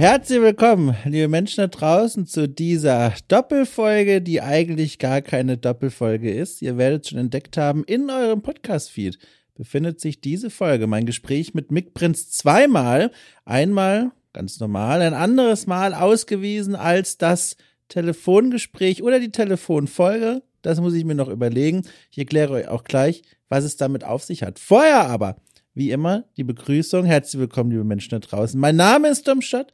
[0.00, 6.62] Herzlich willkommen, liebe Menschen da draußen, zu dieser Doppelfolge, die eigentlich gar keine Doppelfolge ist.
[6.62, 9.18] Ihr werdet schon entdeckt haben, in eurem Podcast-Feed
[9.54, 13.10] befindet sich diese Folge, mein Gespräch mit Mick Prinz zweimal.
[13.44, 17.58] Einmal ganz normal, ein anderes Mal ausgewiesen als das
[17.88, 20.42] Telefongespräch oder die Telefonfolge.
[20.62, 21.82] Das muss ich mir noch überlegen.
[22.10, 23.20] Ich erkläre euch auch gleich,
[23.50, 24.60] was es damit auf sich hat.
[24.60, 25.36] Vorher aber
[25.74, 27.04] wie immer die Begrüßung.
[27.04, 28.58] Herzlich willkommen, liebe Menschen da draußen.
[28.58, 29.72] Mein Name ist Domstadt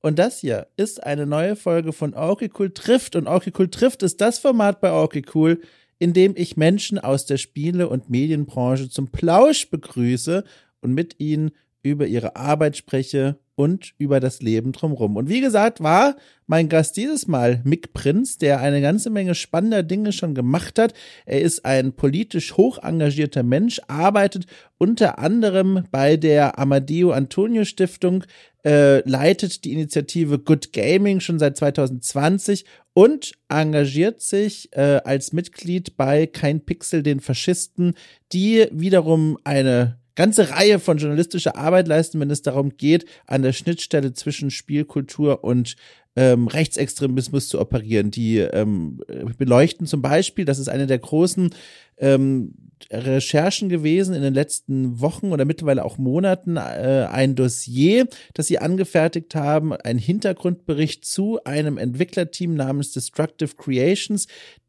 [0.00, 3.16] und das hier ist eine neue Folge von Orky Cool trifft.
[3.16, 5.60] Und Orky Cool trifft ist das Format bei Orky Cool,
[5.98, 10.44] in dem ich Menschen aus der Spiele- und Medienbranche zum Plausch begrüße
[10.80, 11.50] und mit ihnen
[11.82, 15.16] über ihre Arbeit spreche und über das Leben drumherum.
[15.16, 16.14] Und wie gesagt, war
[16.46, 20.94] mein Gast dieses Mal Mick Prinz, der eine ganze Menge spannender Dinge schon gemacht hat.
[21.26, 24.46] Er ist ein politisch hoch engagierter Mensch, arbeitet
[24.78, 28.22] unter anderem bei der Amadeo Antonio Stiftung,
[28.64, 32.64] äh, leitet die Initiative Good Gaming schon seit 2020
[32.94, 37.94] und engagiert sich äh, als Mitglied bei Kein Pixel den Faschisten,
[38.32, 43.52] die wiederum eine ganze Reihe von journalistischer Arbeit leisten, wenn es darum geht, an der
[43.52, 45.76] Schnittstelle zwischen Spielkultur und
[46.16, 48.10] ähm, Rechtsextremismus zu operieren.
[48.10, 49.00] Die ähm,
[49.38, 51.54] beleuchten zum Beispiel, das ist eine der großen
[51.98, 52.52] ähm,
[52.90, 58.58] Recherchen gewesen in den letzten Wochen oder mittlerweile auch Monaten, äh, ein Dossier, das sie
[58.58, 64.26] angefertigt haben, ein Hintergrundbericht zu einem Entwicklerteam namens Destructive Creations,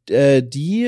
[0.10, 0.88] äh, die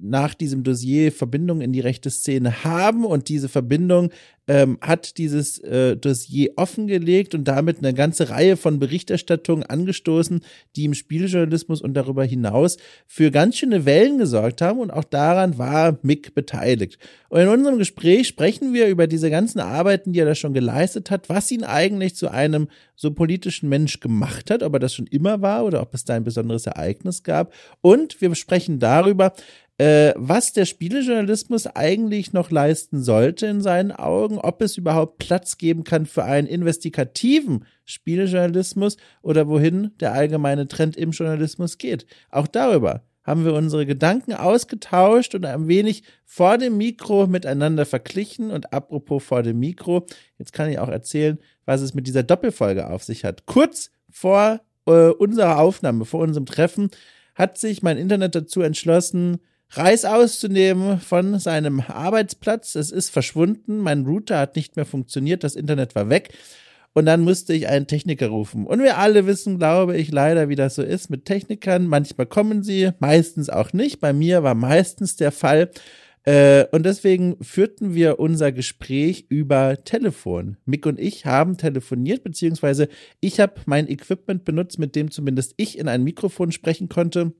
[0.00, 4.10] nach diesem Dossier Verbindungen in die rechte Szene haben und diese Verbindung
[4.46, 10.42] ähm, hat dieses äh, Dossier offengelegt und damit eine ganze Reihe von Berichterstattungen angestoßen,
[10.76, 15.58] die im Spieljournalismus und darüber hinaus für ganz schöne Wellen gesorgt haben und auch daran
[15.58, 16.98] war Mick beteiligt.
[17.28, 21.10] Und in unserem Gespräch sprechen wir über diese ganzen Arbeiten, die er da schon geleistet
[21.10, 25.06] hat, was ihn eigentlich zu einem so politischen Mensch gemacht hat, ob er das schon
[25.08, 27.52] immer war oder ob es da ein besonderes Ereignis gab.
[27.80, 29.32] Und wir sprechen darüber,
[29.78, 35.58] äh, was der Spielejournalismus eigentlich noch leisten sollte in seinen Augen, ob es überhaupt Platz
[35.58, 42.06] geben kann für einen investigativen Spielejournalismus oder wohin der allgemeine Trend im Journalismus geht.
[42.30, 48.50] Auch darüber haben wir unsere Gedanken ausgetauscht und ein wenig vor dem Mikro miteinander verglichen.
[48.50, 50.06] Und apropos vor dem Mikro,
[50.38, 53.46] jetzt kann ich auch erzählen, was es mit dieser Doppelfolge auf sich hat.
[53.46, 56.90] Kurz vor äh, unserer Aufnahme, vor unserem Treffen,
[57.34, 59.38] hat sich mein Internet dazu entschlossen,
[59.70, 62.74] Reis auszunehmen von seinem Arbeitsplatz.
[62.74, 63.78] Es ist verschwunden.
[63.78, 65.42] Mein Router hat nicht mehr funktioniert.
[65.42, 66.32] Das Internet war weg.
[66.92, 68.66] Und dann musste ich einen Techniker rufen.
[68.66, 71.88] Und wir alle wissen, glaube ich, leider, wie das so ist mit Technikern.
[71.88, 74.00] Manchmal kommen sie, meistens auch nicht.
[74.00, 75.70] Bei mir war meistens der Fall.
[76.22, 80.56] Äh, und deswegen führten wir unser Gespräch über Telefon.
[80.64, 82.88] Mick und ich haben telefoniert, beziehungsweise
[83.20, 87.32] ich habe mein Equipment benutzt, mit dem zumindest ich in ein Mikrofon sprechen konnte.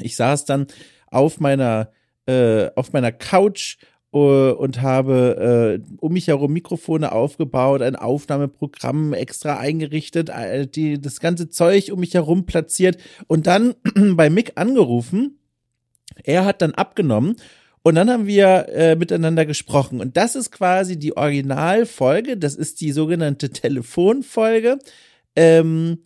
[0.00, 0.66] Ich saß dann
[1.12, 1.90] auf meiner,
[2.26, 3.78] äh, auf meiner Couch
[4.12, 11.00] äh, und habe äh, um mich herum Mikrofone aufgebaut, ein Aufnahmeprogramm extra eingerichtet, äh, die,
[11.00, 13.74] das ganze Zeug um mich herum platziert und dann
[14.16, 15.38] bei Mick angerufen.
[16.24, 17.36] Er hat dann abgenommen
[17.82, 20.00] und dann haben wir äh, miteinander gesprochen.
[20.00, 22.36] Und das ist quasi die Originalfolge.
[22.36, 24.78] Das ist die sogenannte Telefonfolge.
[25.34, 25.98] Ähm,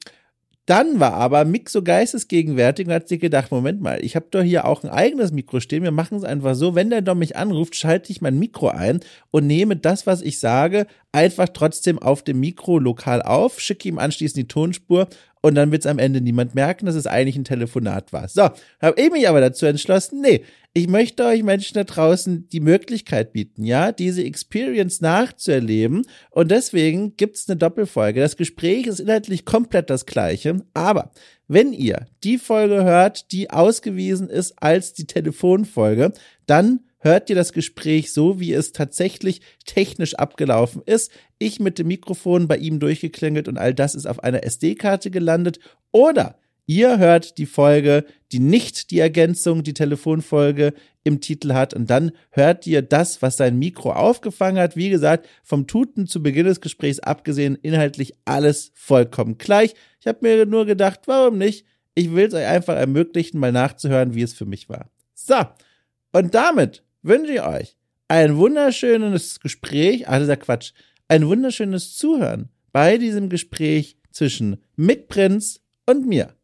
[0.67, 4.43] dann war aber Mick so geistesgegenwärtig und hat sich gedacht, Moment mal, ich habe doch
[4.43, 5.85] hier auch ein eigenes Mikro stehen.
[5.85, 8.99] Wir machen es einfach so, wenn der Dom mich anruft, schalte ich mein Mikro ein
[9.31, 13.99] und nehme das, was ich sage, einfach trotzdem auf dem Mikro lokal auf, schicke ihm
[13.99, 15.09] anschließend die Tonspur
[15.47, 18.27] und dann wird es am Ende niemand merken, dass es eigentlich ein Telefonat war.
[18.27, 18.51] So,
[18.83, 20.43] habe ich mich aber dazu entschlossen, nee,
[20.73, 26.03] ich möchte euch Menschen da draußen die Möglichkeit bieten, ja, diese Experience nachzuerleben.
[26.31, 28.19] Und deswegen gibt's eine Doppelfolge.
[28.19, 30.65] Das Gespräch ist inhaltlich komplett das gleiche.
[30.75, 31.13] Aber
[31.47, 36.13] wenn ihr die Folge hört, die ausgewiesen ist als die Telefonfolge,
[36.47, 41.11] dann hört ihr das Gespräch so, wie es tatsächlich technisch abgelaufen ist.
[41.39, 45.59] Ich mit dem Mikrofon bei ihm durchgeklingelt und all das ist auf einer SD-Karte gelandet.
[45.93, 46.39] Oder
[46.69, 50.75] Ihr hört die Folge, die nicht die Ergänzung, die Telefonfolge
[51.05, 51.75] im Titel hat.
[51.75, 54.77] Und dann hört ihr das, was sein Mikro aufgefangen hat.
[54.77, 59.75] Wie gesagt, vom Tuten zu Beginn des Gesprächs abgesehen, inhaltlich alles vollkommen gleich.
[60.01, 61.65] Ich habe mir nur gedacht, warum nicht?
[61.95, 64.91] Ich will es euch einfach ermöglichen, mal nachzuhören, wie es für mich war.
[65.15, 65.37] So,
[66.13, 67.77] und damit wünsche ich euch
[68.09, 70.73] ein wunderschönes Gespräch, also der Quatsch,
[71.09, 76.35] ein wunderschönes Zuhören bei diesem Gespräch zwischen Mick Prinz und mir.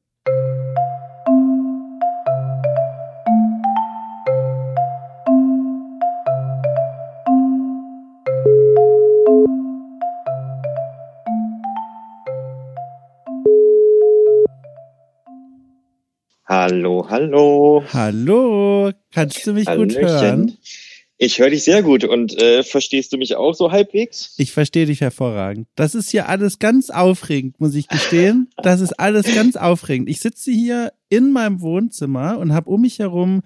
[16.64, 17.82] Hallo, hallo.
[17.92, 20.00] Hallo, kannst du mich Hallöchen.
[20.00, 20.58] gut hören?
[21.18, 24.34] Ich höre dich sehr gut und äh, verstehst du mich auch so halbwegs?
[24.38, 25.66] Ich verstehe dich hervorragend.
[25.74, 28.48] Das ist hier alles ganz aufregend, muss ich gestehen.
[28.62, 30.08] Das ist alles ganz aufregend.
[30.08, 33.42] Ich sitze hier in meinem Wohnzimmer und habe um mich herum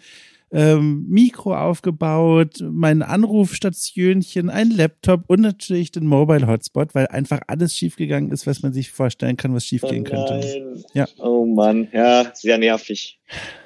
[0.53, 7.75] ähm, Mikro aufgebaut, mein Anrufstationchen, ein Laptop und natürlich den Mobile Hotspot, weil einfach alles
[7.75, 10.85] schiefgegangen ist, was man sich vorstellen kann, was schiefgehen oh könnte.
[10.95, 11.07] Ja.
[11.19, 13.19] Oh Mann, ja, sehr nervig.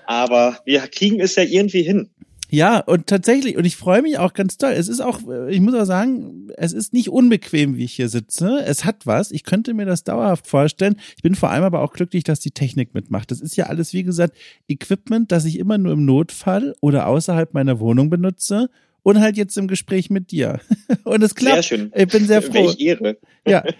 [0.06, 2.10] Aber wir kriegen es ja irgendwie hin.
[2.50, 4.72] Ja, und tatsächlich, und ich freue mich auch ganz toll.
[4.72, 8.62] Es ist auch, ich muss auch sagen, es ist nicht unbequem, wie ich hier sitze.
[8.64, 9.30] Es hat was.
[9.30, 10.96] Ich könnte mir das dauerhaft vorstellen.
[11.16, 13.30] Ich bin vor allem aber auch glücklich, dass die Technik mitmacht.
[13.30, 14.36] Das ist ja alles, wie gesagt,
[14.68, 18.68] Equipment, das ich immer nur im Notfall oder außerhalb meiner Wohnung benutze
[19.02, 20.60] und halt jetzt im Gespräch mit dir.
[21.04, 21.54] Und es klappt.
[21.54, 21.92] Sehr schön.
[21.94, 22.52] Ich bin sehr froh.
[22.52, 23.16] Welch Ehre.
[23.46, 23.64] Ja.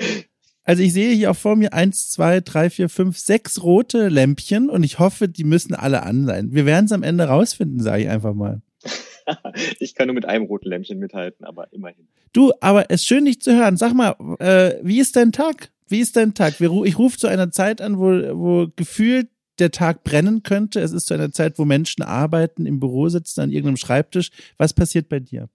[0.64, 4.68] Also ich sehe hier auch vor mir eins, zwei, drei, vier, fünf, sechs rote Lämpchen
[4.68, 6.52] und ich hoffe, die müssen alle an sein.
[6.52, 8.62] Wir werden es am Ende rausfinden, sage ich einfach mal.
[9.78, 12.08] ich kann nur mit einem roten Lämpchen mithalten, aber immerhin.
[12.32, 13.76] Du, aber es ist schön, dich zu hören.
[13.76, 15.70] Sag mal, äh, wie ist dein Tag?
[15.88, 16.60] Wie ist dein Tag?
[16.60, 18.04] Ich rufe zu einer Zeit an, wo,
[18.38, 19.28] wo gefühlt
[19.58, 20.80] der Tag brennen könnte.
[20.80, 24.30] Es ist zu einer Zeit, wo Menschen arbeiten, im Büro sitzen, an irgendeinem Schreibtisch.
[24.56, 25.48] Was passiert bei dir?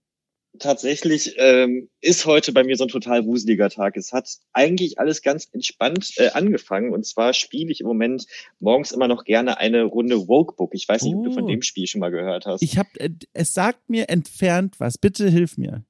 [0.58, 3.96] Tatsächlich ähm, ist heute bei mir so ein total wuseliger Tag.
[3.96, 6.92] Es hat eigentlich alles ganz entspannt äh, angefangen.
[6.92, 8.26] Und zwar spiele ich im Moment
[8.60, 10.74] morgens immer noch gerne eine Runde Wokebook.
[10.74, 11.18] Ich weiß nicht, oh.
[11.18, 11.48] ob du von oh.
[11.48, 12.62] dem Spiel schon mal gehört hast.
[12.62, 14.98] Ich habe, äh, es sagt mir entfernt was.
[14.98, 15.84] Bitte hilf mir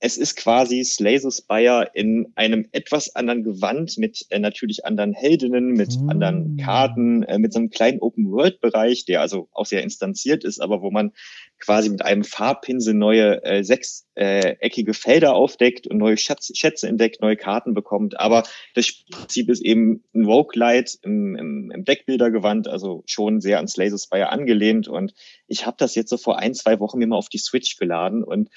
[0.00, 5.12] es ist quasi Slay the Spire in einem etwas anderen Gewand mit äh, natürlich anderen
[5.12, 6.08] Heldinnen, mit mm.
[6.08, 10.80] anderen Karten, äh, mit so einem kleinen Open-World-Bereich, der also auch sehr instanziert ist, aber
[10.80, 11.12] wo man
[11.58, 17.20] quasi mit einem Farbpinsel neue äh, sechseckige äh, Felder aufdeckt und neue Schatz, Schätze entdeckt,
[17.20, 18.18] neue Karten bekommt.
[18.18, 18.44] Aber
[18.74, 23.90] das Prinzip ist eben ein Roguelite im, im, im Deckbildergewand, also schon sehr an Slay
[23.90, 24.88] the Spire angelehnt.
[24.88, 25.12] Und
[25.46, 28.24] ich habe das jetzt so vor ein, zwei Wochen mir mal auf die Switch geladen
[28.24, 28.48] und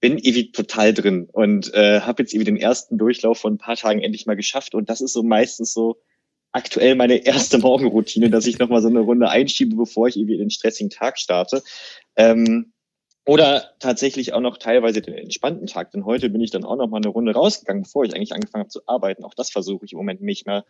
[0.00, 3.76] bin irgendwie total drin und äh, habe jetzt irgendwie den ersten Durchlauf von ein paar
[3.76, 5.98] Tagen endlich mal geschafft und das ist so meistens so
[6.52, 10.50] aktuell meine erste Morgenroutine, dass ich nochmal so eine Runde einschiebe, bevor ich irgendwie den
[10.50, 11.62] stressigen Tag starte.
[12.16, 12.72] Ähm,
[13.26, 16.88] oder tatsächlich auch noch teilweise den entspannten Tag, denn heute bin ich dann auch noch
[16.88, 19.22] mal eine Runde rausgegangen, bevor ich eigentlich angefangen habe zu arbeiten.
[19.22, 20.64] Auch das versuche ich im Moment nicht mehr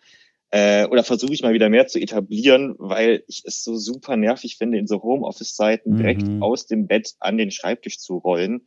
[0.51, 4.57] äh, oder versuche ich mal wieder mehr zu etablieren, weil ich es so super nervig
[4.57, 6.43] finde, in so Homeoffice-Zeiten direkt mhm.
[6.43, 8.63] aus dem Bett an den Schreibtisch zu rollen.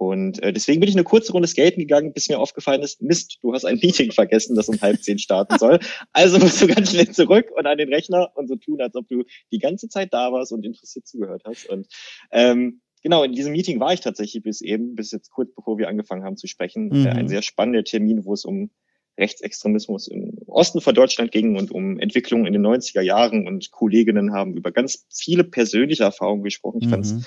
[0.00, 3.36] Und äh, deswegen bin ich eine kurze Runde skaten gegangen, bis mir aufgefallen ist, Mist,
[3.42, 5.78] du hast ein Meeting vergessen, das um halb zehn starten soll.
[6.14, 9.06] Also musst du ganz schnell zurück und an den Rechner und so tun, als ob
[9.08, 11.68] du die ganze Zeit da warst und interessiert zugehört hast.
[11.68, 11.86] Und
[12.30, 15.88] ähm, genau, in diesem Meeting war ich tatsächlich bis eben, bis jetzt kurz bevor wir
[15.88, 16.88] angefangen haben zu sprechen.
[16.88, 17.06] Mhm.
[17.06, 18.70] Äh, ein sehr spannender Termin, wo es um
[19.18, 24.32] Rechtsextremismus im Osten von Deutschland ging und um Entwicklungen in den 90er Jahren und Kolleginnen
[24.32, 26.78] haben über ganz viele persönliche Erfahrungen gesprochen.
[26.80, 26.90] Ich mhm.
[26.90, 27.26] fand es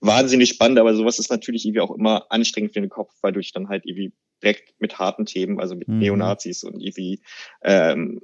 [0.00, 3.40] wahnsinnig spannend, aber sowas ist natürlich irgendwie auch immer anstrengend für den Kopf, weil du
[3.40, 4.12] dich dann halt irgendwie
[4.42, 5.98] direkt mit harten Themen, also mit mhm.
[5.98, 7.20] Neonazis und irgendwie
[7.62, 8.20] ähm,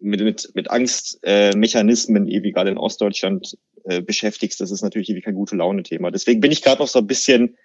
[0.00, 4.60] mit, mit, mit Angstmechanismen, äh, irgendwie gerade in Ostdeutschland äh, beschäftigst.
[4.60, 6.10] Das ist natürlich irgendwie kein gute Laune-Thema.
[6.10, 7.56] Deswegen bin ich gerade noch so ein bisschen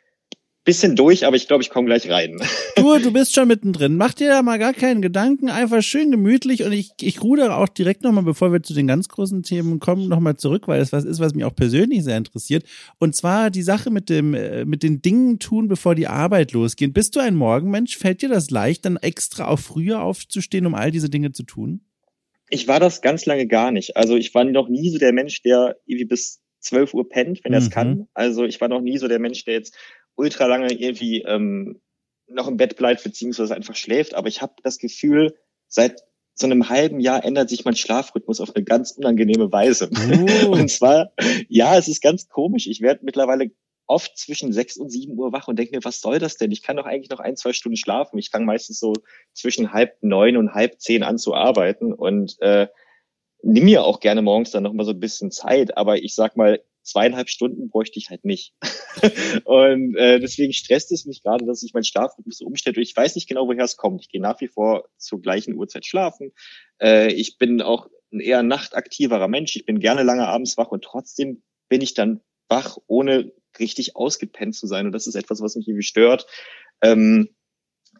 [0.63, 2.39] bisschen durch, aber ich glaube, ich komme gleich rein.
[2.75, 3.95] Du, du bist schon mittendrin.
[3.95, 7.69] Mach dir da mal gar keinen Gedanken, einfach schön gemütlich und ich, ich rudere auch
[7.69, 11.05] direkt nochmal, bevor wir zu den ganz großen Themen kommen, nochmal zurück, weil es was
[11.05, 12.65] ist, was mich auch persönlich sehr interessiert.
[12.99, 16.93] Und zwar die Sache mit dem, äh, mit den Dingen tun, bevor die Arbeit losgeht.
[16.93, 17.97] Bist du ein Morgenmensch?
[17.97, 21.81] Fällt dir das leicht, dann extra auch früher aufzustehen, um all diese Dinge zu tun?
[22.49, 23.95] Ich war das ganz lange gar nicht.
[23.95, 27.53] Also ich war noch nie so der Mensch, der irgendwie bis 12 Uhr pennt, wenn
[27.53, 27.73] er es mhm.
[27.73, 28.07] kann.
[28.13, 29.77] Also ich war noch nie so der Mensch, der jetzt
[30.15, 31.81] ultra lange irgendwie ähm,
[32.27, 34.13] noch im Bett bleibt, beziehungsweise einfach schläft.
[34.13, 35.35] Aber ich habe das Gefühl,
[35.67, 36.01] seit
[36.35, 39.89] so einem halben Jahr ändert sich mein Schlafrhythmus auf eine ganz unangenehme Weise.
[39.91, 40.47] Oh.
[40.51, 41.11] Und zwar,
[41.47, 42.67] ja, es ist ganz komisch.
[42.67, 43.51] Ich werde mittlerweile
[43.85, 46.51] oft zwischen sechs und sieben Uhr wach und denke mir, was soll das denn?
[46.51, 48.17] Ich kann doch eigentlich noch ein, zwei Stunden schlafen.
[48.17, 48.93] Ich fange meistens so
[49.33, 52.67] zwischen halb neun und halb zehn an zu arbeiten und äh,
[53.41, 55.77] nimm mir auch gerne morgens dann noch mal so ein bisschen Zeit.
[55.77, 58.53] Aber ich sag mal, zweieinhalb Stunden bräuchte ich halt nicht.
[59.45, 62.81] und äh, deswegen stresst es mich gerade, dass ich meinen Schlafrhythmus so umstelle.
[62.81, 64.01] Ich weiß nicht genau, woher es kommt.
[64.01, 66.31] Ich gehe nach wie vor zur gleichen Uhrzeit schlafen.
[66.81, 69.55] Äh, ich bin auch ein eher nachtaktiverer Mensch.
[69.55, 74.55] Ich bin gerne lange abends wach und trotzdem bin ich dann wach, ohne richtig ausgepennt
[74.55, 74.85] zu sein.
[74.85, 76.27] Und das ist etwas, was mich irgendwie stört.
[76.81, 77.29] Ähm,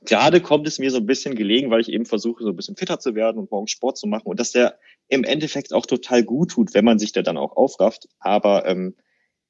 [0.05, 2.75] gerade kommt es mir so ein bisschen gelegen, weil ich eben versuche, so ein bisschen
[2.75, 6.23] fitter zu werden und morgens Sport zu machen und dass der im Endeffekt auch total
[6.23, 8.07] gut tut, wenn man sich da dann auch aufrafft.
[8.19, 8.95] Aber ähm,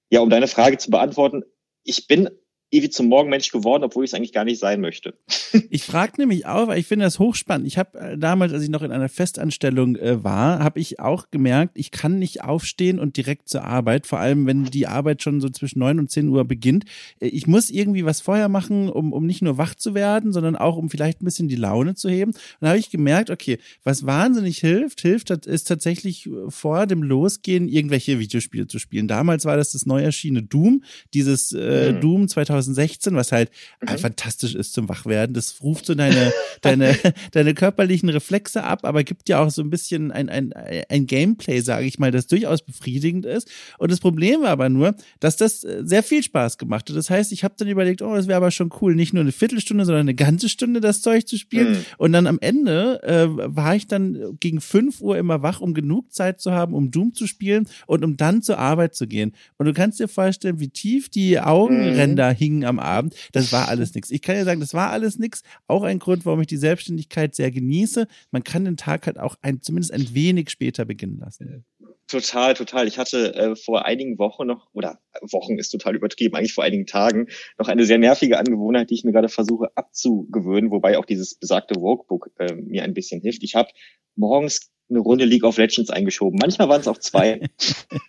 [0.10, 1.44] ja, um deine Frage zu beantworten,
[1.84, 2.30] ich bin
[2.74, 5.14] ewig zum Morgenmensch geworden, obwohl ich es eigentlich gar nicht sein möchte.
[5.70, 7.68] Ich frage nämlich auch, weil ich finde das hochspannend.
[7.68, 11.30] Ich habe äh, damals, als ich noch in einer Festanstellung äh, war, habe ich auch
[11.30, 15.42] gemerkt, ich kann nicht aufstehen und direkt zur Arbeit, vor allem wenn die Arbeit schon
[15.42, 16.86] so zwischen neun und zehn Uhr beginnt.
[17.20, 20.56] Äh, ich muss irgendwie was vorher machen, um, um nicht nur wach zu werden, sondern
[20.56, 22.32] auch um vielleicht ein bisschen die Laune zu heben.
[22.32, 27.68] Und da habe ich gemerkt, okay, was wahnsinnig hilft, hilft, ist tatsächlich vor dem Losgehen
[27.68, 29.08] irgendwelche Videospiele zu spielen.
[29.08, 32.02] Damals war das das neu erschienene Doom, dieses äh, mhm.
[32.02, 33.52] Doom 2000 2016, was halt
[33.82, 33.98] mhm.
[33.98, 35.34] fantastisch ist zum Wachwerden.
[35.34, 36.98] Das ruft so deine, deine,
[37.32, 41.62] deine körperlichen Reflexe ab, aber gibt ja auch so ein bisschen ein, ein, ein Gameplay,
[41.62, 43.50] sage ich mal, das durchaus befriedigend ist.
[43.78, 46.96] Und das Problem war aber nur, dass das äh, sehr viel Spaß gemacht hat.
[46.96, 49.32] Das heißt, ich habe dann überlegt, oh, das wäre aber schon cool, nicht nur eine
[49.32, 51.72] Viertelstunde, sondern eine ganze Stunde das Zeug zu spielen.
[51.72, 51.86] Mhm.
[51.98, 56.14] Und dann am Ende äh, war ich dann gegen fünf Uhr immer wach, um genug
[56.14, 59.34] Zeit zu haben, um Doom zu spielen und um dann zur Arbeit zu gehen.
[59.58, 62.38] Und du kannst dir vorstellen, wie tief die Augenränder mhm.
[62.38, 63.16] hingen hingen am Abend.
[63.32, 64.12] Das war alles nichts.
[64.12, 65.42] Ich kann ja sagen, das war alles nichts.
[65.68, 68.08] Auch ein Grund, warum ich die Selbstständigkeit sehr genieße.
[68.32, 71.66] Man kann den Tag halt auch ein, zumindest ein wenig später beginnen lassen.
[72.08, 72.88] Total, total.
[72.88, 76.86] Ich hatte äh, vor einigen Wochen noch, oder Wochen ist total übertrieben, eigentlich vor einigen
[76.86, 81.36] Tagen, noch eine sehr nervige Angewohnheit, die ich mir gerade versuche abzugewöhnen, wobei auch dieses
[81.36, 83.42] besagte Workbook äh, mir ein bisschen hilft.
[83.44, 83.70] Ich habe
[84.16, 86.38] morgens eine Runde League of Legends eingeschoben.
[86.40, 87.42] Manchmal waren es auch zwei.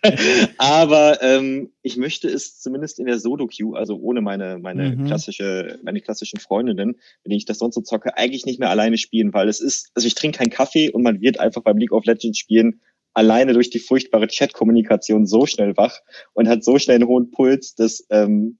[0.57, 5.05] Aber ähm, ich möchte es zumindest in der Solo-Queue, also ohne meine, meine mhm.
[5.05, 9.33] klassische, meine klassischen Freundinnen, wenn ich das sonst so zocke, eigentlich nicht mehr alleine spielen,
[9.33, 12.05] weil es ist, also ich trinke keinen Kaffee und man wird einfach beim League of
[12.05, 12.81] Legends spielen
[13.15, 16.01] alleine durch die furchtbare Chat-Kommunikation so schnell wach
[16.33, 18.59] und hat so schnell einen hohen Puls, dass ähm,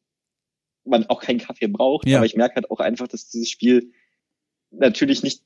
[0.85, 2.07] man auch keinen Kaffee braucht.
[2.07, 2.17] Ja.
[2.17, 3.91] Aber ich merke halt auch einfach, dass dieses Spiel
[4.71, 5.43] natürlich nicht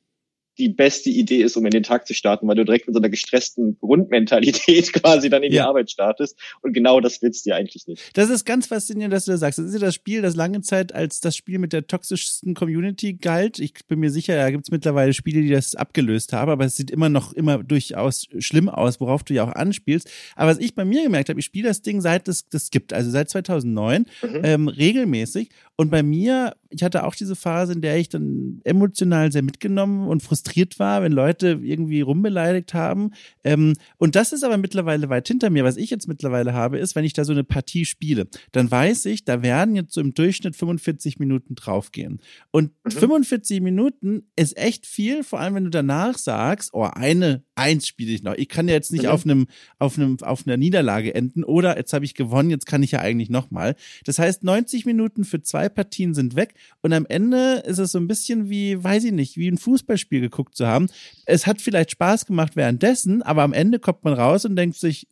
[0.59, 2.99] die beste Idee ist, um in den Tag zu starten, weil du direkt mit so
[2.99, 5.63] einer gestressten Grundmentalität quasi dann in ja.
[5.63, 6.37] die Arbeit startest.
[6.61, 8.11] Und genau das willst du ja eigentlich nicht.
[8.13, 9.59] Das ist ganz faszinierend, dass du das sagst.
[9.59, 13.13] Das ist ja das Spiel, das lange Zeit als das Spiel mit der toxischsten Community
[13.13, 13.59] galt.
[13.59, 16.75] Ich bin mir sicher, da gibt es mittlerweile Spiele, die das abgelöst haben, aber es
[16.75, 20.09] sieht immer noch immer durchaus schlimm aus, worauf du ja auch anspielst.
[20.35, 22.93] Aber was ich bei mir gemerkt habe, ich spiele das Ding seit es das gibt,
[22.93, 24.41] also seit 2009, mhm.
[24.43, 25.49] ähm, regelmäßig.
[25.79, 30.07] Und bei mir, ich hatte auch diese Phase, in der ich dann emotional sehr mitgenommen
[30.07, 33.11] und frustriert war, wenn Leute irgendwie rumbeleidigt haben.
[33.43, 35.63] Ähm, und das ist aber mittlerweile weit hinter mir.
[35.63, 39.05] Was ich jetzt mittlerweile habe, ist, wenn ich da so eine Partie spiele, dann weiß
[39.05, 42.19] ich, da werden jetzt so im Durchschnitt 45 Minuten draufgehen.
[42.51, 42.91] Und mhm.
[42.91, 48.11] 45 Minuten ist echt viel, vor allem wenn du danach sagst, oh, eine, eins spiele
[48.11, 48.35] ich noch.
[48.35, 49.09] Ich kann ja jetzt nicht mhm.
[49.09, 49.47] auf einem,
[49.79, 52.99] auf einem, auf einer Niederlage enden oder jetzt habe ich gewonnen, jetzt kann ich ja
[52.99, 53.75] eigentlich nochmal.
[54.05, 57.99] Das heißt, 90 Minuten für zwei Partien sind weg und am Ende ist es so
[57.99, 60.87] ein bisschen wie, weiß ich nicht, wie ein Fußballspiel geguckt zu haben.
[61.25, 65.07] Es hat vielleicht Spaß gemacht währenddessen, aber am Ende kommt man raus und denkt sich,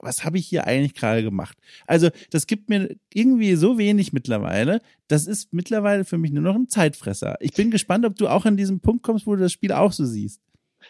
[0.00, 1.56] was habe ich hier eigentlich gerade gemacht?
[1.86, 4.82] Also, das gibt mir irgendwie so wenig mittlerweile.
[5.08, 7.36] Das ist mittlerweile für mich nur noch ein Zeitfresser.
[7.40, 9.92] Ich bin gespannt, ob du auch an diesem Punkt kommst, wo du das Spiel auch
[9.92, 10.40] so siehst.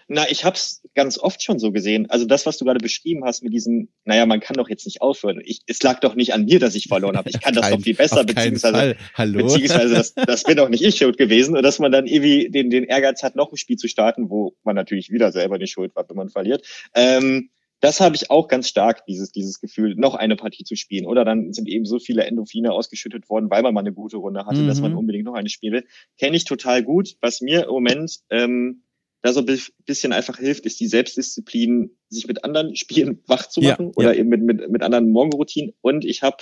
[0.09, 2.09] Na, ich habe es ganz oft schon so gesehen.
[2.11, 5.01] Also das, was du gerade beschrieben hast mit diesem, naja, man kann doch jetzt nicht
[5.01, 5.41] aufhören.
[5.45, 7.31] Ich, es lag doch nicht an mir, dass ich verloren habe.
[7.31, 9.45] Ich kann das Kein, doch viel besser, beziehungsweise, Hallo?
[9.45, 11.57] beziehungsweise das, das bin doch nicht ich schuld gewesen.
[11.57, 14.55] Und dass man dann irgendwie den, den Ehrgeiz hat, noch ein Spiel zu starten, wo
[14.65, 16.67] man natürlich wieder selber nicht schuld war, wenn man verliert.
[16.95, 17.51] Ähm,
[17.83, 21.05] das habe ich auch ganz stark, dieses, dieses Gefühl, noch eine Partie zu spielen.
[21.05, 24.47] Oder dann sind eben so viele Endorphine ausgeschüttet worden, weil man mal eine gute Runde
[24.47, 24.69] hatte, mhm.
[24.69, 24.99] dass man mhm.
[24.99, 25.83] unbedingt noch eine spiele.
[26.17, 27.17] Kenne ich total gut.
[27.21, 28.85] Was mir im Moment ähm,
[29.23, 33.61] da so ein bisschen einfach hilft, ist die Selbstdisziplin, sich mit anderen Spielen wach zu
[33.61, 34.21] machen ja, oder ja.
[34.21, 35.73] eben mit, mit, mit anderen Morgenroutinen.
[35.81, 36.39] Und ich habe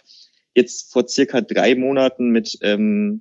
[0.55, 3.21] jetzt vor circa drei Monaten mit, ähm,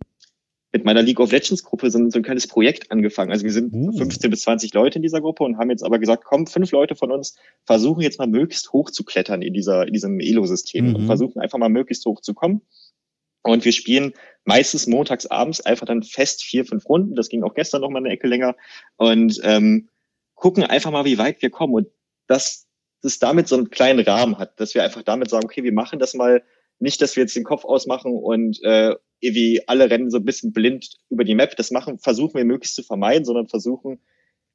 [0.72, 3.32] mit meiner League of Legends Gruppe so, so ein kleines Projekt angefangen.
[3.32, 3.92] Also wir sind uh.
[3.92, 6.96] 15 bis 20 Leute in dieser Gruppe und haben jetzt aber gesagt, komm, fünf Leute
[6.96, 7.36] von uns
[7.66, 10.96] versuchen jetzt mal möglichst hoch zu klettern in dieser, in diesem Elo-System mhm.
[10.96, 12.62] und versuchen einfach mal möglichst hoch zu kommen.
[13.41, 14.13] Und wir spielen
[14.46, 17.15] meistens montags abends einfach dann fest vier, fünf Runden.
[17.15, 18.55] Das ging auch gestern noch mal eine Ecke länger.
[18.98, 19.89] Und ähm,
[20.36, 21.74] gucken einfach mal, wie weit wir kommen.
[21.74, 21.88] Und
[22.27, 22.67] dass
[23.01, 26.00] das damit so einen kleinen Rahmen hat, dass wir einfach damit sagen, okay, wir machen
[26.00, 26.43] das mal
[26.79, 30.53] nicht, dass wir jetzt den Kopf ausmachen und äh, irgendwie alle rennen so ein bisschen
[30.53, 31.55] blind über die Map.
[31.58, 34.01] Das machen, versuchen wir möglichst zu vermeiden, sondern versuchen,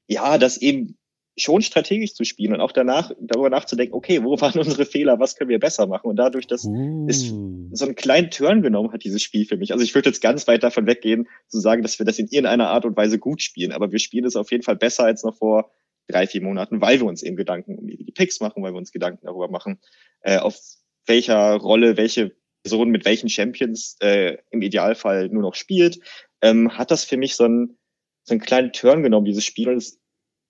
[0.08, 0.96] ja, das eben
[1.36, 5.36] schon strategisch zu spielen und auch danach darüber nachzudenken, okay, wo waren unsere Fehler, was
[5.36, 6.08] können wir besser machen?
[6.08, 7.06] Und dadurch, dass uh.
[7.08, 7.28] es
[7.72, 9.72] so einen kleinen Turn genommen hat, dieses Spiel für mich.
[9.72, 12.70] Also ich würde jetzt ganz weit davon weggehen, zu sagen, dass wir das in irgendeiner
[12.70, 15.36] Art und Weise gut spielen, aber wir spielen es auf jeden Fall besser als noch
[15.36, 15.70] vor
[16.08, 18.92] drei, vier Monaten, weil wir uns eben Gedanken um die Picks machen, weil wir uns
[18.92, 19.80] Gedanken darüber machen,
[20.20, 20.58] äh, auf
[21.06, 26.00] welcher Rolle welche Person mit welchen Champions äh, im Idealfall nur noch spielt,
[26.40, 27.78] ähm, hat das für mich so einen,
[28.22, 29.68] so einen kleinen Turn genommen, dieses Spiel.
[29.68, 30.00] Und es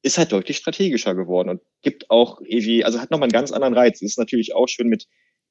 [0.05, 3.75] ist halt deutlich strategischer geworden und gibt auch irgendwie, also hat nochmal einen ganz anderen
[3.75, 3.97] Reiz.
[4.03, 5.07] Es ist natürlich auch schön mit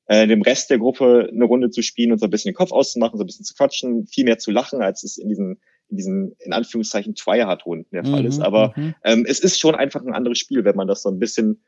[0.05, 2.71] äh, dem Rest der Gruppe eine Runde zu spielen und so ein bisschen den Kopf
[2.71, 5.97] auszumachen, so ein bisschen zu quatschen, viel mehr zu lachen, als es in diesen in
[5.97, 8.37] diesen, in Anführungszeichen, Tryhard-Runden der Fall ist.
[8.37, 8.95] Mhm, Aber mhm.
[9.03, 11.63] ähm, es ist schon einfach ein anderes Spiel, wenn man das so ein bisschen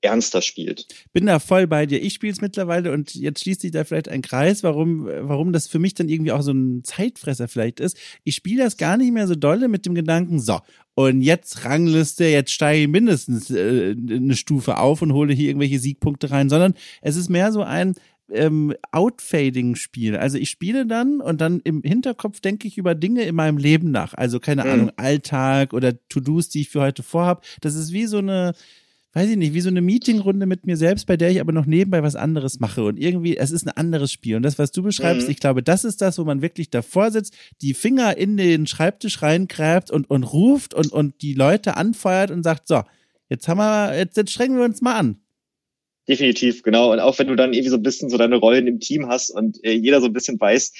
[0.00, 0.86] ernster spielt.
[1.12, 2.00] Bin da voll bei dir.
[2.00, 5.66] Ich spiele es mittlerweile und jetzt schließt sich da vielleicht ein Kreis, warum, warum das
[5.66, 7.96] für mich dann irgendwie auch so ein Zeitfresser vielleicht ist.
[8.24, 10.60] Ich spiele das gar nicht mehr so dolle mit dem Gedanken, so,
[10.94, 15.78] und jetzt Rangliste, jetzt steige ich mindestens äh, eine Stufe auf und hole hier irgendwelche
[15.78, 17.94] Siegpunkte rein, sondern es ist mehr so ein,
[18.30, 20.16] ähm, Outfading-Spiel.
[20.16, 23.90] Also ich spiele dann und dann im Hinterkopf denke ich über Dinge in meinem Leben
[23.90, 24.14] nach.
[24.14, 24.70] Also keine mhm.
[24.70, 27.44] Ahnung, Alltag oder To-Dos, die ich für heute vorhab.
[27.60, 28.52] Das ist wie so eine,
[29.12, 31.66] weiß ich nicht, wie so eine Meetingrunde mit mir selbst, bei der ich aber noch
[31.66, 32.84] nebenbei was anderes mache.
[32.84, 34.36] Und irgendwie, es ist ein anderes Spiel.
[34.36, 35.32] Und das, was du beschreibst, mhm.
[35.32, 39.22] ich glaube, das ist das, wo man wirklich davor sitzt, die Finger in den Schreibtisch
[39.22, 42.82] reingräbt und, und ruft und, und die Leute anfeuert und sagt, so,
[43.28, 45.20] jetzt haben wir, jetzt, jetzt strengen wir uns mal an.
[46.06, 46.92] Definitiv, genau.
[46.92, 49.30] Und auch wenn du dann irgendwie so ein bisschen so deine Rollen im Team hast
[49.30, 50.72] und äh, jeder so ein bisschen weiß,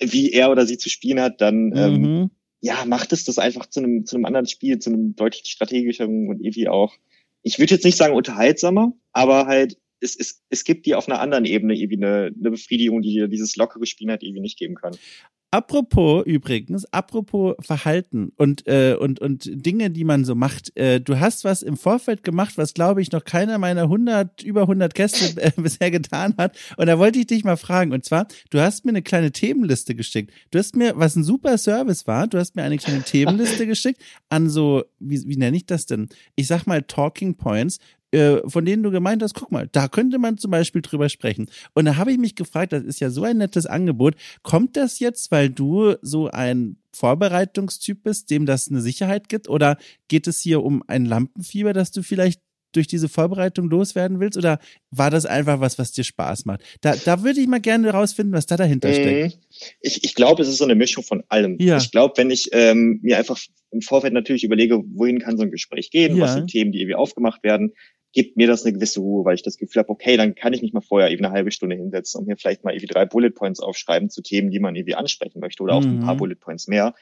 [0.00, 2.04] wie er oder sie zu spielen hat, dann ähm, mhm.
[2.04, 5.50] ähm, ja, macht es das einfach zu einem, zu einem anderen Spiel, zu einem deutlich
[5.50, 6.94] strategischeren und irgendwie auch,
[7.42, 11.20] ich würde jetzt nicht sagen unterhaltsamer, aber halt, es, es, es gibt dir auf einer
[11.20, 14.74] anderen Ebene irgendwie eine, eine Befriedigung, die dir dieses lockere Spiel halt irgendwie nicht geben
[14.74, 14.96] kann.
[15.54, 20.74] Apropos übrigens, apropos Verhalten und, äh, und, und Dinge, die man so macht.
[20.78, 24.62] Äh, du hast was im Vorfeld gemacht, was glaube ich noch keiner meiner 100, über
[24.62, 26.56] 100 Gäste äh, bisher getan hat.
[26.78, 27.92] Und da wollte ich dich mal fragen.
[27.92, 30.32] Und zwar, du hast mir eine kleine Themenliste geschickt.
[30.52, 34.00] Du hast mir, was ein super Service war, du hast mir eine kleine Themenliste geschickt
[34.30, 36.08] an so, wie, wie nenne ich das denn?
[36.34, 37.78] Ich sag mal Talking Points
[38.46, 41.48] von denen du gemeint hast, guck mal, da könnte man zum Beispiel drüber sprechen.
[41.74, 44.16] Und da habe ich mich gefragt, das ist ja so ein nettes Angebot.
[44.42, 49.48] Kommt das jetzt, weil du so ein Vorbereitungstyp bist, dem das eine Sicherheit gibt?
[49.48, 49.78] Oder
[50.08, 52.40] geht es hier um ein Lampenfieber, dass du vielleicht
[52.72, 54.36] durch diese Vorbereitung loswerden willst?
[54.36, 54.58] Oder
[54.90, 56.62] war das einfach was, was dir Spaß macht?
[56.80, 58.94] Da, da würde ich mal gerne rausfinden, was da dahinter mhm.
[58.94, 59.38] steckt.
[59.80, 61.56] Ich, ich glaube, es ist so eine Mischung von allem.
[61.60, 61.78] Ja.
[61.78, 63.38] Ich glaube, wenn ich ähm, mir einfach
[63.70, 66.24] im Vorfeld natürlich überlege, wohin kann so ein Gespräch gehen, ja.
[66.24, 67.72] was sind Themen, die irgendwie aufgemacht werden,
[68.12, 70.62] gibt mir das eine gewisse Ruhe, weil ich das Gefühl habe, okay, dann kann ich
[70.62, 73.30] mich mal vorher eben eine halbe Stunde hinsetzen und mir vielleicht mal irgendwie drei Bullet
[73.30, 75.98] Points aufschreiben zu Themen, die man irgendwie ansprechen möchte oder auch mhm.
[75.98, 76.18] ein paar mhm.
[76.18, 76.94] Bullet Points mehr.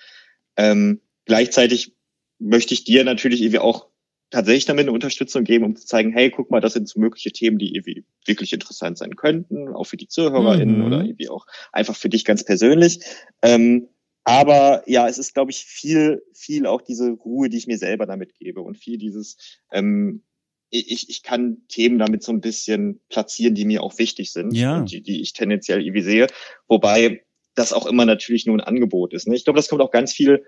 [0.56, 1.94] Ähm, gleichzeitig
[2.38, 3.88] möchte ich dir natürlich irgendwie auch
[4.30, 7.32] tatsächlich damit eine Unterstützung geben, um zu zeigen, hey, guck mal, das sind so mögliche
[7.32, 10.84] Themen, die irgendwie wirklich interessant sein könnten, auch für die ZuhörerInnen mhm.
[10.84, 13.00] oder irgendwie auch einfach für dich ganz persönlich.
[13.42, 13.88] Ähm,
[14.24, 18.06] aber ja, es ist, glaube ich, viel, viel auch diese Ruhe, die ich mir selber
[18.06, 20.22] damit gebe und viel dieses, ähm,
[20.70, 24.78] ich, ich kann Themen damit so ein bisschen platzieren, die mir auch wichtig sind ja.
[24.78, 26.28] und die, die ich tendenziell irgendwie sehe.
[26.68, 27.22] Wobei
[27.54, 29.26] das auch immer natürlich nur ein Angebot ist.
[29.26, 29.34] Ne?
[29.34, 30.44] Ich glaube, das kommt auch ganz viel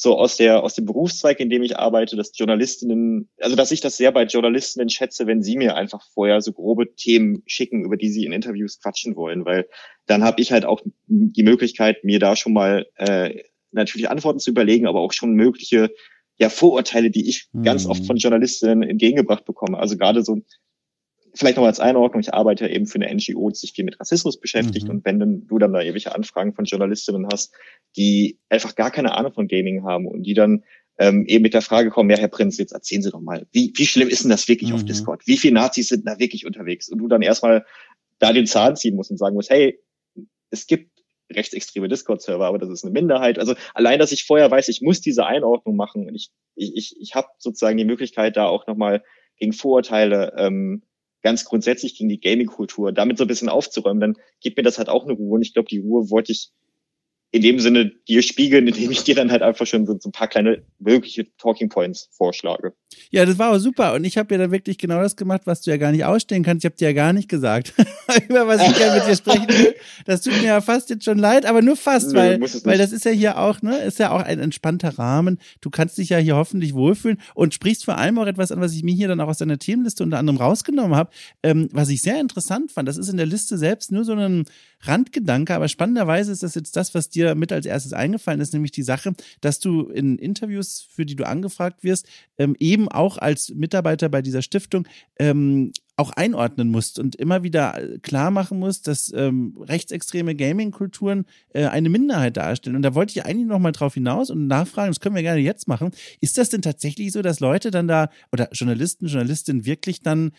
[0.00, 3.80] so aus der aus dem Berufszweig, in dem ich arbeite, dass Journalistinnen, also dass ich
[3.80, 7.96] das sehr bei Journalistinnen schätze, wenn sie mir einfach vorher so grobe Themen schicken, über
[7.96, 9.68] die sie in Interviews quatschen wollen, weil
[10.06, 14.50] dann habe ich halt auch die Möglichkeit, mir da schon mal äh, natürlich Antworten zu
[14.50, 15.90] überlegen, aber auch schon mögliche
[16.38, 17.62] ja Vorurteile, die ich mhm.
[17.62, 18.06] ganz oft mhm.
[18.06, 19.78] von Journalistinnen entgegengebracht bekomme.
[19.78, 20.40] Also gerade so,
[21.34, 23.98] vielleicht noch als Einordnung, ich arbeite ja eben für eine NGO, die sich viel mit
[24.00, 24.86] Rassismus beschäftigt.
[24.86, 24.90] Mhm.
[24.90, 27.54] Und wenn dann, du dann da ewige Anfragen von Journalistinnen hast,
[27.96, 30.64] die einfach gar keine Ahnung von Gaming haben und die dann
[30.98, 33.72] ähm, eben mit der Frage kommen, ja, Herr Prinz, jetzt erzählen Sie doch mal, wie,
[33.76, 34.76] wie schlimm ist denn das wirklich mhm.
[34.76, 35.26] auf Discord?
[35.26, 36.88] Wie viele Nazis sind da wirklich unterwegs?
[36.88, 37.64] Und du dann erstmal
[38.18, 39.78] da den Zahn ziehen musst und sagen musst, hey,
[40.50, 40.97] es gibt
[41.30, 43.38] rechtsextreme Discord-Server, aber das ist eine Minderheit.
[43.38, 47.14] Also allein, dass ich vorher weiß, ich muss diese Einordnung machen und ich, ich, ich,
[47.14, 49.02] habe sozusagen die Möglichkeit, da auch nochmal
[49.36, 50.82] gegen Vorurteile ähm,
[51.22, 54.88] ganz grundsätzlich gegen die Gaming-Kultur damit so ein bisschen aufzuräumen, dann gibt mir das halt
[54.88, 55.36] auch eine Ruhe.
[55.36, 56.50] Und ich glaube, die Ruhe wollte ich
[57.30, 60.12] in dem Sinne dir spiegeln, indem ich dir dann halt einfach schon so, so ein
[60.12, 62.72] paar kleine mögliche Talking Points vorschlage.
[63.10, 63.92] Ja, das war auch super.
[63.94, 66.42] Und ich habe ja da wirklich genau das gemacht, was du ja gar nicht ausstehen
[66.42, 66.64] kannst.
[66.64, 67.74] Ich habe dir ja gar nicht gesagt,
[68.28, 69.74] über was ich gerne mit dir sprechen will.
[70.06, 73.04] Das tut mir ja fast jetzt schon leid, aber nur fast, weil, weil das ist
[73.04, 75.38] ja hier auch, ne, ist ja auch ein entspannter Rahmen.
[75.60, 78.72] Du kannst dich ja hier hoffentlich wohlfühlen und sprichst vor allem auch etwas an, was
[78.72, 81.10] ich mir hier dann auch aus deiner Themenliste unter anderem rausgenommen habe,
[81.42, 82.88] ähm, was ich sehr interessant fand.
[82.88, 84.44] Das ist in der Liste selbst nur so ein
[84.82, 88.72] Randgedanke, aber spannenderweise ist das jetzt das, was dir mit als erstes eingefallen ist, nämlich
[88.72, 93.50] die Sache, dass du in Interviews, für die du angefragt wirst, ähm, eben auch als
[93.50, 94.86] Mitarbeiter bei dieser Stiftung
[95.18, 101.26] ähm, auch einordnen musst und immer wieder äh, klar machen musst, dass ähm, rechtsextreme Gaming-Kulturen
[101.52, 102.76] äh, eine Minderheit darstellen.
[102.76, 105.40] Und da wollte ich eigentlich noch mal drauf hinaus und nachfragen, das können wir gerne
[105.40, 105.90] jetzt machen.
[106.20, 110.30] Ist das denn tatsächlich so, dass Leute dann da oder Journalisten, Journalistinnen wirklich dann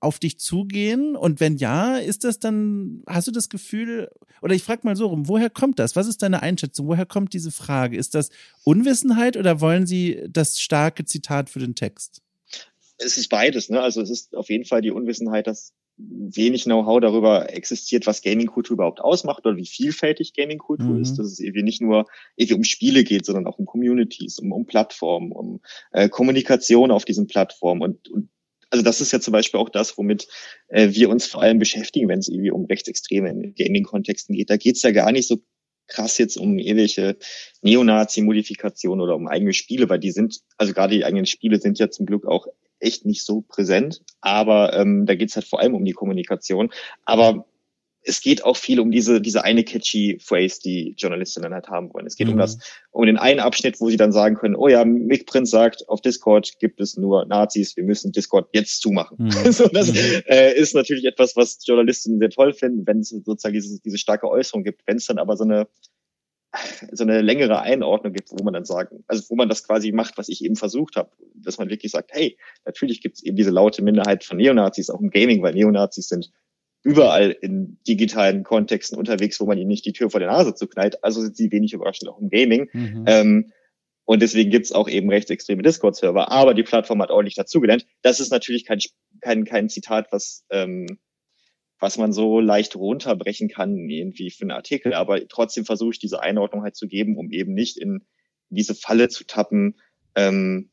[0.00, 1.16] auf dich zugehen?
[1.16, 4.10] Und wenn ja, ist das dann, hast du das Gefühl,
[4.42, 5.96] oder ich frage mal so rum, woher kommt das?
[5.96, 6.86] Was ist deine Einschätzung?
[6.86, 7.96] Woher kommt diese Frage?
[7.96, 8.30] Ist das
[8.64, 12.22] Unwissenheit oder wollen sie das starke Zitat für den Text?
[12.98, 13.80] Es ist beides, ne?
[13.80, 18.74] Also es ist auf jeden Fall die Unwissenheit, dass wenig Know-how darüber existiert, was Gaming-Kultur
[18.74, 21.02] überhaupt ausmacht oder wie vielfältig Gaming-Kultur mhm.
[21.02, 24.52] ist, dass es irgendwie nicht nur irgendwie um Spiele geht, sondern auch um Communities, um,
[24.52, 28.28] um Plattformen, um äh, Kommunikation auf diesen Plattformen und, und
[28.70, 30.28] also das ist ja zum Beispiel auch das, womit
[30.68, 34.50] äh, wir uns vor allem beschäftigen, wenn es irgendwie um Rechtsextreme in Gaming-Kontexten geht.
[34.50, 35.38] Da geht es ja gar nicht so
[35.86, 37.16] krass jetzt um irgendwelche
[37.62, 41.90] Neonazi-Modifikationen oder um eigene Spiele, weil die sind, also gerade die eigenen Spiele sind ja
[41.90, 42.46] zum Glück auch
[42.78, 44.02] echt nicht so präsent.
[44.20, 46.70] Aber ähm, da geht's halt vor allem um die Kommunikation.
[47.04, 47.46] Aber
[48.02, 52.06] es geht auch viel um diese, diese eine catchy Phrase, die Journalistinnen halt haben wollen.
[52.06, 52.34] Es geht mhm.
[52.34, 52.58] um das,
[52.90, 56.00] um den einen Abschnitt, wo sie dann sagen können, oh ja, Mick Prince sagt, auf
[56.00, 59.16] Discord gibt es nur Nazis, wir müssen Discord jetzt zumachen.
[59.18, 59.30] Mhm.
[59.52, 60.22] so, das mhm.
[60.26, 64.28] äh, ist natürlich etwas, was Journalistinnen sehr toll finden, wenn es sozusagen diese, diese starke
[64.28, 64.82] Äußerung gibt.
[64.86, 65.66] Wenn es dann aber so eine,
[66.92, 70.16] so eine längere Einordnung gibt, wo man dann sagen, also wo man das quasi macht,
[70.16, 73.50] was ich eben versucht habe, dass man wirklich sagt, hey, natürlich gibt es eben diese
[73.50, 76.30] laute Minderheit von Neonazis auch im Gaming, weil Neonazis sind
[76.82, 81.02] überall in digitalen Kontexten unterwegs, wo man ihnen nicht die Tür vor der Nase zuknallt.
[81.02, 82.68] Also sind sie wenig überraschend auch im Gaming.
[82.72, 83.04] Mhm.
[83.06, 83.52] Ähm,
[84.04, 86.30] und deswegen gibt's auch eben rechtsextreme Discord-Server.
[86.30, 87.84] Aber die Plattform hat ordentlich dazugelernt.
[88.02, 88.78] Das ist natürlich kein,
[89.20, 90.98] kein, kein Zitat, was, ähm,
[91.78, 94.94] was man so leicht runterbrechen kann, irgendwie für einen Artikel.
[94.94, 98.06] Aber trotzdem versuche ich diese Einordnung halt zu geben, um eben nicht in
[98.48, 99.78] diese Falle zu tappen,
[100.14, 100.70] ähm,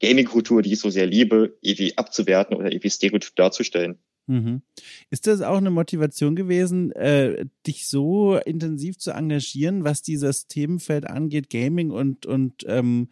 [0.00, 3.98] Gaming-Kultur, die ich so sehr liebe, irgendwie abzuwerten oder irgendwie stereotyp darzustellen.
[4.26, 4.62] Mhm.
[5.10, 11.06] Ist das auch eine Motivation gewesen, äh, dich so intensiv zu engagieren, was dieses Themenfeld
[11.06, 13.08] angeht, Gaming und, und ähm,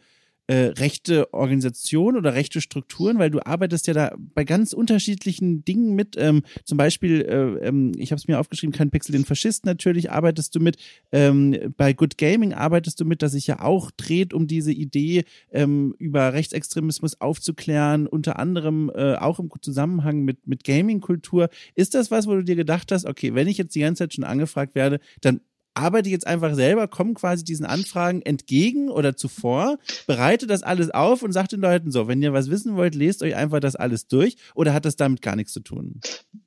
[0.46, 5.94] äh, rechte Organisation oder rechte Strukturen, weil du arbeitest ja da bei ganz unterschiedlichen Dingen
[5.94, 6.16] mit.
[6.18, 10.10] Ähm, zum Beispiel, äh, ähm, ich habe es mir aufgeschrieben, kein Pixel den Faschisten natürlich
[10.10, 10.76] arbeitest du mit.
[11.12, 15.24] Ähm, bei Good Gaming arbeitest du mit, dass sich ja auch dreht um diese Idee,
[15.50, 21.48] ähm, über Rechtsextremismus aufzuklären, unter anderem äh, auch im Zusammenhang mit, mit Gaming-Kultur.
[21.74, 24.14] Ist das was, wo du dir gedacht hast, okay, wenn ich jetzt die ganze Zeit
[24.14, 25.40] schon angefragt werde, dann
[25.74, 31.22] arbeite jetzt einfach selber, komme quasi diesen Anfragen entgegen oder zuvor, bereite das alles auf
[31.22, 34.06] und sage den Leuten so, wenn ihr was wissen wollt, lest euch einfach das alles
[34.08, 36.00] durch oder hat das damit gar nichts zu tun?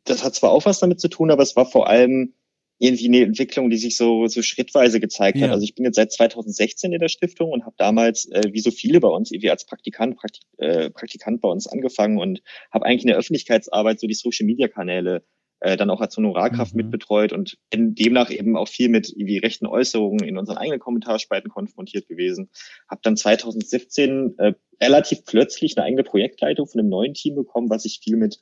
[0.05, 2.33] Das hat zwar auch was damit zu tun, aber es war vor allem
[2.79, 5.45] irgendwie eine Entwicklung, die sich so, so schrittweise gezeigt ja.
[5.45, 5.51] hat.
[5.51, 8.71] Also ich bin jetzt seit 2016 in der Stiftung und habe damals, äh, wie so
[8.71, 13.03] viele bei uns, irgendwie als Praktikant, Praktik, äh, Praktikant bei uns angefangen und habe eigentlich
[13.03, 15.23] in der Öffentlichkeitsarbeit so die Social-Media-Kanäle
[15.59, 16.83] äh, dann auch als Honorarkraft mhm.
[16.83, 21.49] mitbetreut und bin demnach eben auch viel mit wie rechten Äußerungen in unseren eigenen Kommentarspalten
[21.49, 22.49] konfrontiert gewesen.
[22.89, 27.83] Habe dann 2017 äh, relativ plötzlich eine eigene Projektleitung von einem neuen Team bekommen, was
[27.83, 28.39] sich viel mit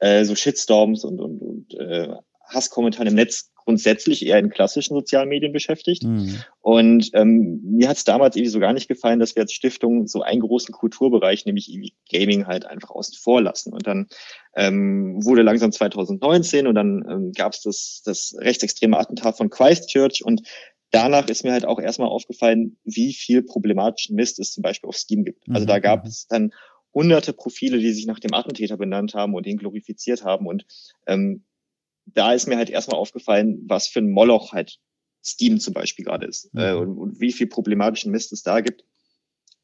[0.00, 2.08] äh, so Shitstorms und, und, und äh,
[2.48, 6.02] Hasskommentaren im Netz grundsätzlich eher in klassischen sozialen Medien beschäftigt.
[6.02, 6.38] Mhm.
[6.62, 10.06] Und ähm, mir hat es damals irgendwie so gar nicht gefallen, dass wir als Stiftung
[10.06, 13.74] so einen großen Kulturbereich, nämlich irgendwie Gaming, halt einfach außen vor lassen.
[13.74, 14.06] Und dann
[14.56, 20.24] ähm, wurde langsam 2019 und dann ähm, gab es das, das rechtsextreme Attentat von Christchurch
[20.24, 20.48] und
[20.90, 24.96] danach ist mir halt auch erstmal aufgefallen, wie viel problematischen Mist es zum Beispiel auf
[24.96, 25.44] Steam gibt.
[25.50, 25.82] Also da mhm.
[25.82, 26.54] gab es dann
[26.94, 30.46] hunderte Profile, die sich nach dem Attentäter benannt haben und ihn glorifiziert haben.
[30.46, 30.64] Und
[31.06, 31.44] ähm,
[32.14, 34.78] da ist mir halt erstmal aufgefallen, was für ein Moloch halt
[35.24, 36.60] Steam zum Beispiel gerade ist mhm.
[36.60, 38.84] äh, und, und, wie viel problematischen Mist es da gibt.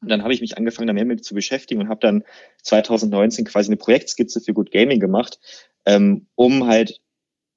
[0.01, 2.23] Und dann habe ich mich angefangen, da mehr mit zu beschäftigen und habe dann
[2.63, 5.39] 2019 quasi eine Projektskizze für Good Gaming gemacht,
[5.85, 7.01] ähm, um halt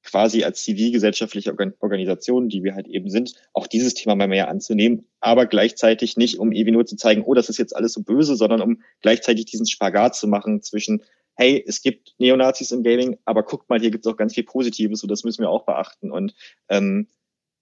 [0.05, 5.07] quasi als zivilgesellschaftliche Organisation, die wir halt eben sind, auch dieses Thema mal mehr anzunehmen,
[5.21, 8.37] aber gleichzeitig nicht, um irgendwie nur zu zeigen, oh, das ist jetzt alles so böse,
[8.37, 11.03] sondern um gleichzeitig diesen Spagat zu machen zwischen
[11.39, 14.43] hey, es gibt Neonazis im Gaming, aber guckt mal, hier gibt es auch ganz viel
[14.43, 16.11] Positives und das müssen wir auch beachten.
[16.11, 16.35] Und
[16.69, 17.07] ähm,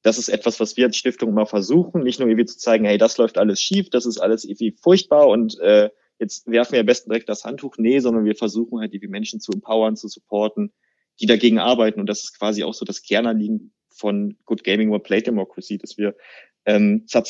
[0.02, 2.96] das ist etwas, was wir als Stiftung immer versuchen, nicht nur irgendwie zu zeigen, hey,
[2.96, 6.86] das läuft alles schief, das ist alles irgendwie furchtbar und äh, jetzt werfen wir am
[6.86, 7.76] besten direkt das Handtuch.
[7.76, 10.72] Nee, sondern wir versuchen halt irgendwie Menschen zu empowern, zu supporten,
[11.20, 12.00] die dagegen arbeiten.
[12.00, 15.98] Und das ist quasi auch so das Kernanliegen von Good Gaming or Play Democracy, dass
[15.98, 16.16] wir
[16.64, 17.24] ähm, zwar,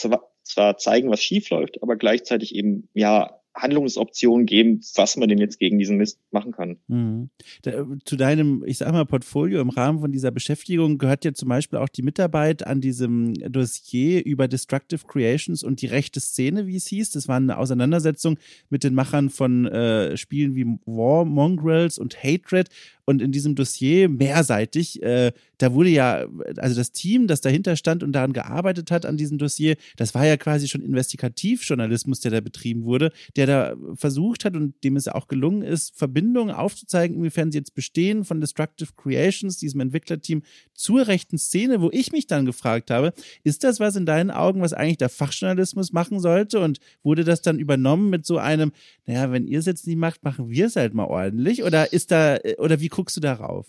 [0.44, 5.59] zwar zeigen, was schief läuft, aber gleichzeitig eben ja Handlungsoptionen geben, was man denn jetzt
[5.59, 6.79] gegen diesen Mist machen kann.
[6.88, 7.31] Mhm.
[7.62, 11.49] Da, zu deinem, ich sag mal, Portfolio im Rahmen von dieser Beschäftigung gehört ja zum
[11.49, 16.77] Beispiel auch die Mitarbeit an diesem Dossier über Destructive Creations und die rechte Szene, wie
[16.77, 17.11] es hieß.
[17.12, 18.38] Das war eine Auseinandersetzung
[18.69, 22.69] mit den Machern von äh, Spielen wie War, Mongrels und Hatred.
[23.07, 28.03] Und in diesem Dossier mehrseitig, äh, da wurde ja, also das Team, das dahinter stand
[28.03, 32.40] und daran gearbeitet hat an diesem Dossier, das war ja quasi schon Investigativjournalismus, der da
[32.40, 37.53] betrieben wurde, der da versucht hat und dem es auch gelungen ist, Verbindungen aufzuzeigen, inwiefern
[37.53, 40.42] sie jetzt bestehen von Destructive Creations, diesem Entwicklerteam,
[40.75, 43.12] zur rechten Szene, wo ich mich dann gefragt habe,
[43.45, 46.61] ist das was in deinen Augen, was eigentlich der Fachjournalismus machen sollte?
[46.61, 48.73] Und wurde das dann übernommen mit so einem,
[49.07, 51.62] naja, wenn ihr es jetzt nicht macht, machen wir es halt mal ordentlich?
[51.62, 53.66] Oder ist da, oder wie guckst du darauf?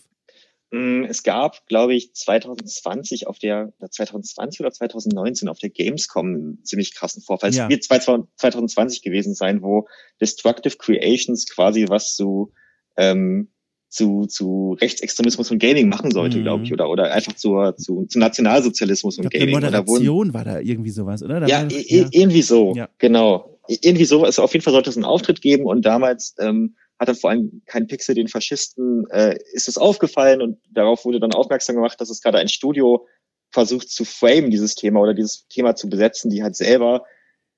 [0.70, 6.64] Mm, es gab, glaube ich, 2020 auf der, 2020 oder 2019 auf der Gamescom einen
[6.64, 7.52] ziemlich krassen Vorfall.
[7.54, 7.68] Ja.
[7.70, 8.02] Es wird
[8.36, 9.86] 2020 gewesen sein, wo
[10.20, 12.52] Destructive Creations quasi was zu,
[12.96, 13.48] ähm,
[13.88, 16.42] zu, zu Rechtsextremismus und Gaming machen sollte, mhm.
[16.42, 19.54] glaube ich, oder, oder einfach zur, zu, zu Nationalsozialismus und glaub, Gaming.
[19.54, 21.40] Moderation war da irgendwie sowas, oder?
[21.40, 22.88] Da ja, das, ja, irgendwie so, ja.
[22.98, 23.58] genau.
[23.68, 27.08] Irgendwie so, also auf jeden Fall sollte es einen Auftritt geben und damals ähm, hat
[27.08, 31.32] dann vor allem kein Pixel den Faschisten, äh, ist es aufgefallen und darauf wurde dann
[31.32, 33.06] aufmerksam gemacht, dass es gerade ein Studio
[33.50, 37.04] versucht zu frame, dieses Thema oder dieses Thema zu besetzen, die halt selber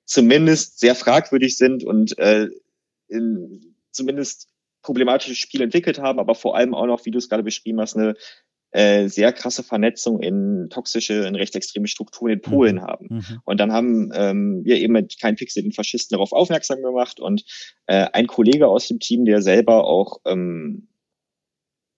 [0.05, 2.49] zumindest sehr fragwürdig sind und äh,
[3.09, 4.49] in, zumindest
[4.83, 7.97] problematische Spiele entwickelt haben, aber vor allem auch noch, wie du es gerade beschrieben hast,
[7.97, 8.15] eine
[8.73, 12.83] äh, sehr krasse Vernetzung in toxische, in rechtsextreme Strukturen in Polen mhm.
[12.83, 13.07] haben.
[13.11, 13.41] Mhm.
[13.45, 17.45] Und dann haben ähm, wir eben mit kein Pixel den Faschisten darauf aufmerksam gemacht und
[17.87, 20.89] äh, ein Kollege aus dem Team, der selber auch ähm,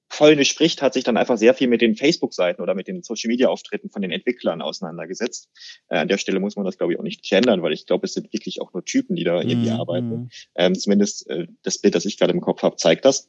[0.08, 3.88] Polnisch spricht, hat sich dann einfach sehr viel mit den Facebook-Seiten oder mit den Social-Media-Auftritten
[3.88, 5.48] von den Entwicklern auseinandergesetzt.
[5.88, 8.04] Äh, an der Stelle muss man das, glaube ich, auch nicht gendern, weil ich glaube,
[8.04, 9.80] es sind wirklich auch nur Typen, die da irgendwie mhm.
[9.80, 10.30] arbeiten.
[10.54, 13.28] Ähm, zumindest äh, das Bild, das ich gerade im Kopf habe, zeigt das.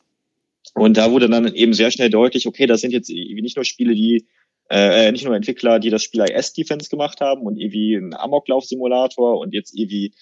[0.74, 3.94] Und da wurde dann eben sehr schnell deutlich, okay, das sind jetzt nicht nur Spiele,
[3.94, 4.28] die
[4.70, 9.40] äh, nicht nur Entwickler, die das Spiel IS Defense gemacht haben und irgendwie ein Amoklauf-Simulator
[9.40, 10.14] und jetzt irgendwie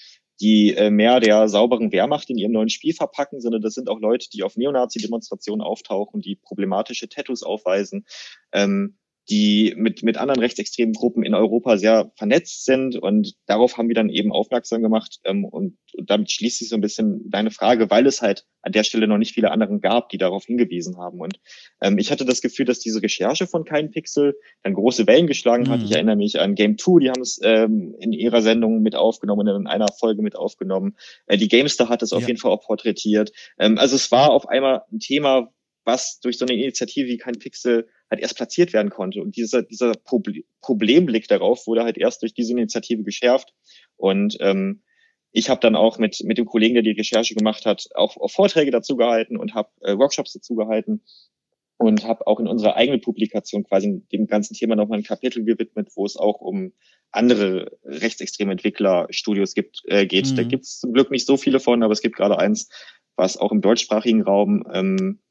[0.41, 3.99] die äh, mehr der sauberen Wehrmacht in ihrem neuen Spiel verpacken, sondern das sind auch
[3.99, 8.05] Leute, die auf Neonazi-Demonstrationen auftauchen, die problematische Tattoos aufweisen.
[8.51, 8.97] Ähm,
[9.29, 12.95] die mit, mit anderen rechtsextremen Gruppen in Europa sehr vernetzt sind.
[12.95, 15.19] Und darauf haben wir dann eben aufmerksam gemacht.
[15.23, 18.71] Ähm, und, und damit schließt sich so ein bisschen deine Frage, weil es halt an
[18.71, 21.19] der Stelle noch nicht viele anderen gab, die darauf hingewiesen haben.
[21.19, 21.39] Und
[21.81, 25.69] ähm, ich hatte das Gefühl, dass diese Recherche von Kein Pixel dann große Wellen geschlagen
[25.69, 25.79] hat.
[25.79, 25.85] Mhm.
[25.85, 29.47] Ich erinnere mich an Game 2, die haben es ähm, in ihrer Sendung mit aufgenommen,
[29.47, 30.95] in einer Folge mit aufgenommen.
[31.27, 32.17] Äh, die Gamestar hat es ja.
[32.17, 33.31] auf jeden Fall auch porträtiert.
[33.59, 35.53] Ähm, also es war auf einmal ein Thema,
[35.83, 39.21] was durch so eine Initiative wie Kein Pixel halt erst platziert werden konnte.
[39.21, 43.53] Und dieser, dieser Proble Problemblick darauf wurde halt erst durch diese Initiative geschärft.
[43.95, 44.83] Und ähm,
[45.31, 48.29] ich habe dann auch mit, mit dem Kollegen, der die Recherche gemacht hat, auch, auch
[48.29, 51.01] Vorträge dazu gehalten und habe äh, Workshops dazu gehalten
[51.77, 55.89] und habe auch in unserer eigenen Publikation quasi dem ganzen Thema nochmal ein Kapitel gewidmet,
[55.95, 56.73] wo es auch um
[57.11, 60.29] andere rechtsextreme Entwicklerstudios gibt, äh, geht.
[60.31, 60.35] Mhm.
[60.35, 62.69] Da gibt es zum Glück nicht so viele von, aber es gibt gerade eins,
[63.15, 65.21] was auch im deutschsprachigen Raum ähm,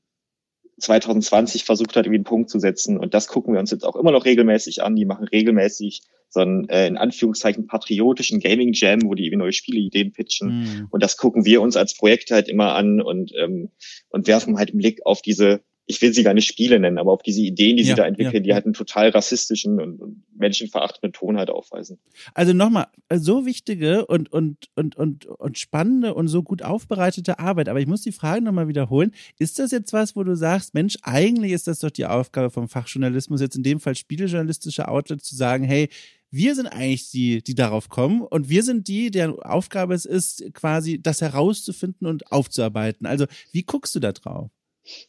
[0.81, 2.99] 2020 versucht hat, irgendwie einen Punkt zu setzen.
[2.99, 4.97] Und das gucken wir uns jetzt auch immer noch regelmäßig an.
[4.97, 9.53] Die machen regelmäßig so einen, äh, in Anführungszeichen, patriotischen Gaming Jam, wo die irgendwie neue
[9.53, 10.61] Spieleideen pitchen.
[10.61, 10.89] Mhm.
[10.91, 13.71] Und das gucken wir uns als Projekt halt immer an und, ähm,
[14.11, 17.13] und werfen halt einen Blick auf diese ich will sie gar nicht Spiele nennen, aber
[17.13, 18.41] auf diese Ideen, die ja, sie da entwickeln, ja.
[18.41, 21.99] die halt einen total rassistischen und, und menschenverachtenden Ton halt aufweisen.
[22.33, 27.69] Also nochmal, so wichtige und, und, und, und, und spannende und so gut aufbereitete Arbeit,
[27.69, 29.13] aber ich muss die Frage nochmal wiederholen.
[29.39, 32.69] Ist das jetzt was, wo du sagst, Mensch, eigentlich ist das doch die Aufgabe vom
[32.69, 35.89] Fachjournalismus, jetzt in dem Fall spielejournalistische Outlets zu sagen, hey,
[36.31, 40.45] wir sind eigentlich die, die darauf kommen und wir sind die, deren Aufgabe es ist,
[40.55, 43.07] quasi das herauszufinden und aufzuarbeiten.
[43.07, 44.53] Also, wie guckst du da drauf?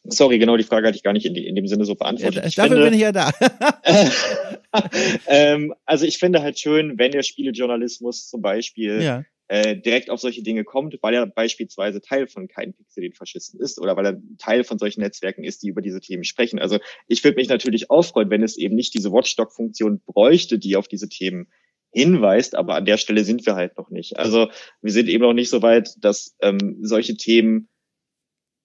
[0.03, 2.43] Sorry, genau die Frage hatte ich gar nicht in, die, in dem Sinne so beantwortet.
[2.43, 3.31] Ja, dafür finde, bin ich ja da.
[5.27, 9.23] ähm, also ich finde halt schön, wenn der Spielejournalismus zum Beispiel ja.
[9.47, 13.59] äh, direkt auf solche Dinge kommt, weil er beispielsweise Teil von kein Pixel den Faschisten
[13.59, 16.59] ist oder weil er Teil von solchen Netzwerken ist, die über diese Themen sprechen.
[16.59, 20.75] Also ich würde mich natürlich auch freuen, wenn es eben nicht diese Watchdog-Funktion bräuchte, die
[20.75, 21.47] auf diese Themen
[21.93, 24.17] hinweist, aber an der Stelle sind wir halt noch nicht.
[24.17, 24.49] Also
[24.81, 27.67] wir sind eben noch nicht so weit, dass ähm, solche Themen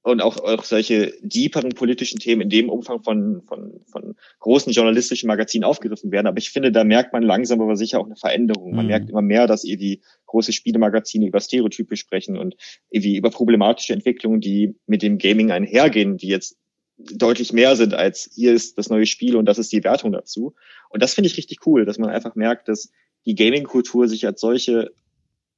[0.07, 5.27] und auch, auch solche deeperen politischen Themen in dem Umfang von, von, von großen journalistischen
[5.27, 6.29] Magazinen aufgegriffen werden.
[6.29, 8.73] Aber ich finde, da merkt man langsam aber sicher auch eine Veränderung.
[8.77, 8.90] Man mhm.
[8.90, 12.55] merkt immer mehr, dass irgendwie große Spielemagazine über Stereotype sprechen und
[12.88, 16.57] irgendwie über problematische Entwicklungen, die mit dem Gaming einhergehen, die jetzt
[16.99, 20.55] deutlich mehr sind als hier ist das neue Spiel und das ist die Wertung dazu.
[20.88, 22.92] Und das finde ich richtig cool, dass man einfach merkt, dass
[23.25, 24.92] die Gaming-Kultur sich als solche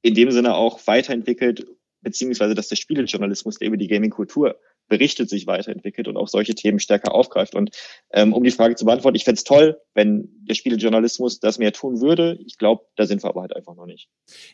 [0.01, 1.67] in dem Sinne auch weiterentwickelt
[2.01, 6.79] beziehungsweise dass der Spielejournalismus, der über die Gaming-Kultur berichtet, sich weiterentwickelt und auch solche Themen
[6.79, 7.55] stärker aufgreift.
[7.55, 7.69] Und
[8.11, 11.71] ähm, um die Frage zu beantworten, ich fände es toll, wenn der Spielejournalismus das mehr
[11.71, 12.39] tun würde.
[12.45, 14.09] Ich glaube, da sind wir aber halt einfach noch nicht.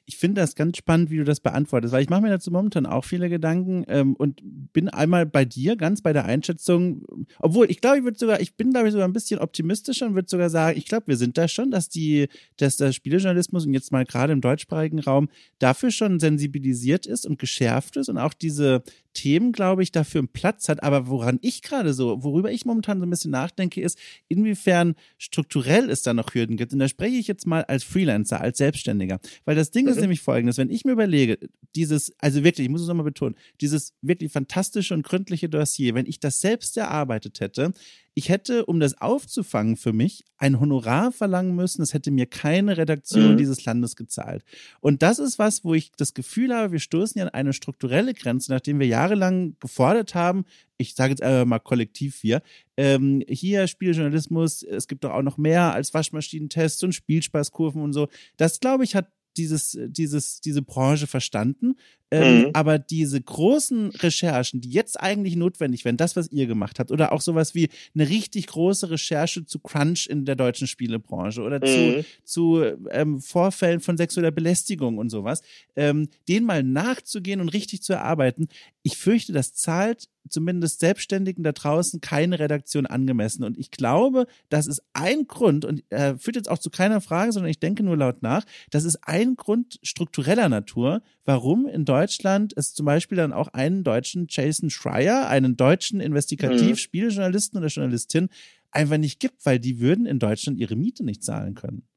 [0.05, 2.85] Ich finde das ganz spannend, wie du das beantwortest, weil ich mache mir dazu momentan
[2.85, 7.03] auch viele Gedanken ähm, und bin einmal bei dir, ganz bei der Einschätzung,
[7.39, 10.15] obwohl ich glaube, ich würde sogar, ich bin glaube ich sogar ein bisschen optimistischer und
[10.15, 13.73] würde sogar sagen, ich glaube, wir sind da schon, dass die, dass der Spielejournalismus und
[13.73, 18.33] jetzt mal gerade im deutschsprachigen Raum dafür schon sensibilisiert ist und geschärft ist und auch
[18.33, 20.83] diese Themen, glaube ich, dafür einen Platz hat.
[20.83, 25.89] Aber woran ich gerade so, worüber ich momentan so ein bisschen nachdenke, ist, inwiefern strukturell
[25.89, 26.73] es da noch Hürden gibt.
[26.73, 29.19] Und da spreche ich jetzt mal als Freelancer, als Selbstständiger.
[29.45, 29.91] Weil das Ding mhm.
[29.91, 31.37] ist nämlich folgendes, wenn ich mir überlege,
[31.75, 36.05] dieses, also wirklich, ich muss es nochmal betonen, dieses wirklich fantastische und gründliche Dossier, wenn
[36.05, 37.73] ich das selbst erarbeitet hätte,
[38.17, 41.81] ich hätte, um das aufzufangen für mich, ein Honorar verlangen müssen.
[41.81, 43.37] Das hätte mir keine Redaktion mhm.
[43.37, 44.43] dieses Landes gezahlt.
[44.79, 48.13] Und das ist was, wo ich das Gefühl habe, wir stoßen ja an eine strukturelle
[48.13, 50.45] Grenze, nachdem wir jahrelang gefordert haben,
[50.77, 52.41] ich sage jetzt einfach mal kollektiv hier,
[52.77, 58.07] ähm, hier Spieljournalismus, es gibt doch auch noch mehr als Waschmaschinentests und Spielspaßkurven und so.
[58.37, 61.75] Das, glaube ich, hat dieses, dieses, diese Branche verstanden.
[62.11, 62.49] Ähm, mhm.
[62.53, 67.11] Aber diese großen Recherchen, die jetzt eigentlich notwendig wären, das, was ihr gemacht habt, oder
[67.11, 71.65] auch sowas wie eine richtig große Recherche zu Crunch in der deutschen Spielebranche oder mhm.
[71.65, 75.41] zu, zu ähm, Vorfällen von sexueller Belästigung und sowas,
[75.75, 78.47] ähm, denen mal nachzugehen und richtig zu erarbeiten,
[78.83, 83.43] ich fürchte, das zahlt zumindest Selbstständigen da draußen keine Redaktion angemessen.
[83.43, 87.31] Und ich glaube, das ist ein Grund, und er führt jetzt auch zu keiner Frage,
[87.31, 91.94] sondern ich denke nur laut nach, das ist ein Grund struktureller Natur, warum in Deutschland
[92.03, 98.29] es zum Beispiel dann auch einen deutschen Jason Schreier, einen deutschen Investigativ-Spielejournalisten oder Journalistin
[98.71, 101.87] einfach nicht gibt, weil die würden in Deutschland ihre Miete nicht zahlen können.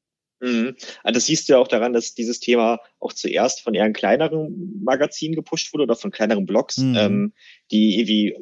[0.41, 0.75] Mhm.
[1.03, 4.81] Also das siehst du ja auch daran, dass dieses Thema auch zuerst von eher kleineren
[4.83, 6.95] Magazinen gepusht wurde oder von kleineren Blogs, mhm.
[6.95, 7.33] ähm,
[7.71, 8.35] die irgendwie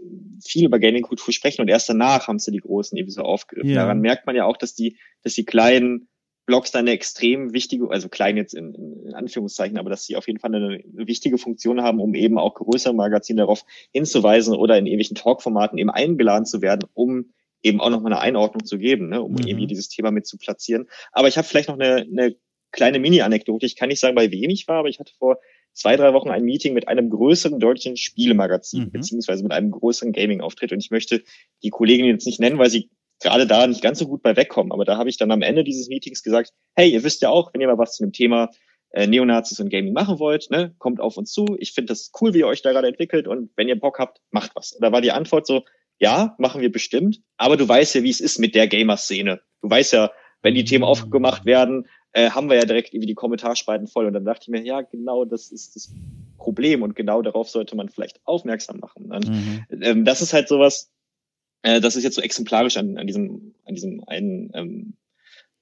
[0.46, 3.72] viel über Gaming-Kultur sprechen und erst danach haben sie die großen irgendwie so aufgegriffen.
[3.72, 3.82] Ja.
[3.82, 6.08] Daran merkt man ja auch, dass die, dass die kleinen
[6.47, 10.27] Blogs da eine extrem wichtige, also klein jetzt in, in Anführungszeichen, aber dass sie auf
[10.27, 14.88] jeden Fall eine, wichtige Funktion haben, um eben auch größere Magazine darauf hinzuweisen oder in
[14.88, 19.21] ähnlichen Talkformaten eben eingeladen zu werden, um eben auch nochmal eine Einordnung zu geben, ne,
[19.21, 19.39] um mhm.
[19.39, 20.88] irgendwie dieses Thema mit zu platzieren.
[21.12, 22.36] Aber ich habe vielleicht noch eine, eine
[22.71, 23.65] kleine Mini-Anekdote.
[23.65, 25.39] Ich kann nicht sagen, bei wem ich war, aber ich hatte vor
[25.73, 28.91] zwei, drei Wochen ein Meeting mit einem größeren deutschen Spielemagazin, mhm.
[28.91, 30.71] beziehungsweise mit einem größeren Gaming-Auftritt.
[30.71, 31.23] Und ich möchte
[31.62, 32.89] die Kollegin jetzt nicht nennen, weil sie
[33.21, 34.71] gerade da nicht ganz so gut bei wegkommen.
[34.71, 37.53] Aber da habe ich dann am Ende dieses Meetings gesagt, hey, ihr wisst ja auch,
[37.53, 38.49] wenn ihr mal was zu dem Thema
[38.91, 41.58] äh, Neonazis und Gaming machen wollt, ne, kommt auf uns zu.
[41.60, 44.21] Ich finde das cool, wie ihr euch da gerade entwickelt und wenn ihr Bock habt,
[44.32, 44.71] macht was.
[44.73, 45.63] Und da war die Antwort so,
[45.99, 49.41] ja, machen wir bestimmt, aber du weißt ja, wie es ist mit der Gamer-Szene.
[49.62, 50.12] Du weißt ja,
[50.43, 54.06] wenn die Themen aufgemacht werden, äh, haben wir ja direkt irgendwie die Kommentarspalten voll.
[54.06, 55.93] Und dann dachte ich mir, ja, genau das ist das
[56.38, 59.12] Problem und genau darauf sollte man vielleicht aufmerksam machen.
[59.12, 59.65] Und, mhm.
[59.82, 60.91] ähm, das ist halt sowas,
[61.62, 64.98] äh, das ist jetzt so exemplarisch an, an diesem, an diesem einen, ähm,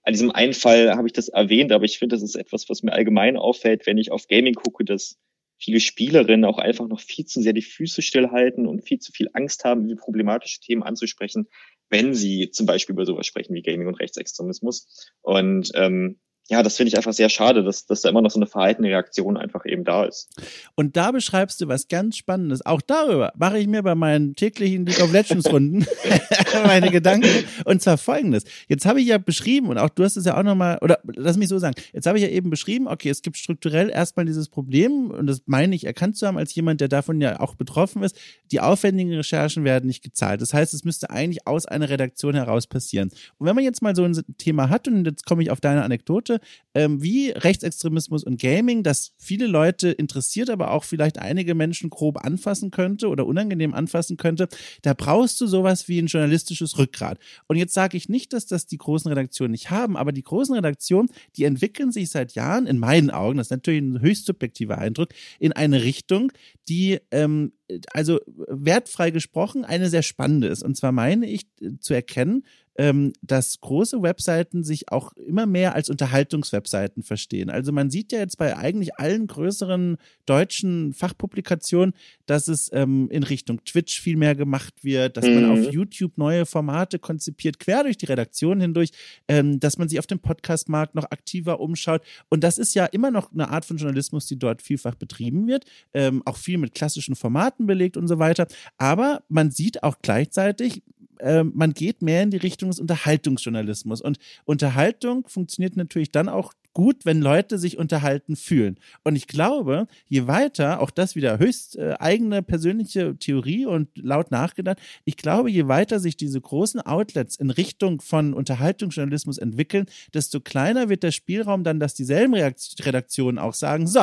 [0.04, 2.84] an diesem einen Fall habe ich das erwähnt, aber ich finde, das ist etwas, was
[2.84, 5.18] mir allgemein auffällt, wenn ich auf Gaming gucke, dass
[5.58, 9.30] viele Spielerinnen auch einfach noch viel zu sehr die Füße stillhalten und viel zu viel
[9.34, 11.48] Angst haben, wie problematische Themen anzusprechen,
[11.90, 15.12] wenn sie zum Beispiel über sowas sprechen wie Gaming und Rechtsextremismus.
[15.22, 18.38] Und ähm, ja, das finde ich einfach sehr schade, dass, dass da immer noch so
[18.40, 20.30] eine verhaltene Reaktion einfach eben da ist.
[20.76, 22.64] Und da beschreibst du was ganz Spannendes.
[22.66, 25.88] Auch darüber mache ich mir bei meinen täglichen League of Legends Runden
[26.66, 27.46] meine Gedanken.
[27.66, 28.44] Und zwar folgendes.
[28.68, 31.38] Jetzt habe ich ja beschrieben, und auch du hast es ja auch nochmal, oder lass
[31.38, 34.50] mich so sagen, jetzt habe ich ja eben beschrieben, okay, es gibt strukturell erstmal dieses
[34.50, 38.04] Problem, und das meine ich erkannt zu haben als jemand, der davon ja auch betroffen
[38.04, 38.18] ist,
[38.52, 40.42] die aufwendigen Recherchen werden nicht gezahlt.
[40.42, 43.10] Das heißt, es müsste eigentlich aus einer Redaktion heraus passieren.
[43.38, 45.84] Und wenn man jetzt mal so ein Thema hat, und jetzt komme ich auf deine
[45.84, 46.35] Anekdote,
[46.74, 52.24] ähm, wie Rechtsextremismus und Gaming, das viele Leute interessiert, aber auch vielleicht einige Menschen grob
[52.24, 54.48] anfassen könnte oder unangenehm anfassen könnte,
[54.82, 57.18] da brauchst du sowas wie ein journalistisches Rückgrat.
[57.48, 60.56] Und jetzt sage ich nicht, dass das die großen Redaktionen nicht haben, aber die großen
[60.56, 64.78] Redaktionen, die entwickeln sich seit Jahren, in meinen Augen, das ist natürlich ein höchst subjektiver
[64.78, 66.32] Eindruck, in eine Richtung,
[66.68, 67.54] die ähm,
[67.94, 70.64] also wertfrei gesprochen eine sehr spannende ist.
[70.64, 72.44] Und zwar meine ich äh, zu erkennen,
[72.78, 77.50] ähm, dass große Webseiten sich auch immer mehr als Unterhaltungswebseiten verstehen.
[77.50, 81.94] Also man sieht ja jetzt bei eigentlich allen größeren deutschen Fachpublikationen,
[82.26, 85.36] dass es ähm, in Richtung Twitch viel mehr gemacht wird, dass mhm.
[85.36, 88.90] man auf YouTube neue Formate konzipiert, quer durch die Redaktion hindurch,
[89.28, 92.02] ähm, dass man sich auf dem Podcastmarkt noch aktiver umschaut.
[92.30, 95.66] Und das ist ja immer noch eine Art von Journalismus, die dort vielfach betrieben wird,
[95.94, 98.48] ähm, auch viel mit klassischen Formaten belegt und so weiter.
[98.78, 100.84] Aber man sieht auch gleichzeitig,
[101.20, 104.02] äh, man geht mehr in die Richtung des Unterhaltungsjournalismus.
[104.02, 108.78] Und Unterhaltung funktioniert natürlich dann auch gut, wenn Leute sich unterhalten fühlen.
[109.04, 114.30] Und ich glaube, je weiter, auch das wieder höchst äh, eigene persönliche Theorie und laut
[114.30, 120.42] nachgedacht, ich glaube, je weiter sich diese großen Outlets in Richtung von Unterhaltungsjournalismus entwickeln, desto
[120.42, 124.02] kleiner wird der Spielraum dann, dass dieselben Redaktionen auch sagen, so,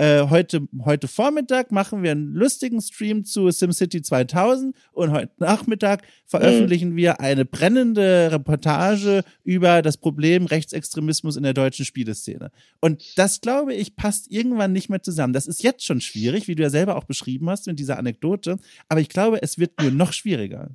[0.00, 6.04] äh, heute, heute Vormittag machen wir einen lustigen Stream zu SimCity 2000 und heute Nachmittag
[6.24, 6.96] veröffentlichen mhm.
[6.96, 12.50] wir eine brennende Reportage über das Problem Rechtsextremismus in der deutschen Spieleszene.
[12.80, 15.34] Und das, glaube ich, passt irgendwann nicht mehr zusammen.
[15.34, 18.56] Das ist jetzt schon schwierig, wie du ja selber auch beschrieben hast mit dieser Anekdote.
[18.88, 20.70] Aber ich glaube, es wird nur noch schwieriger.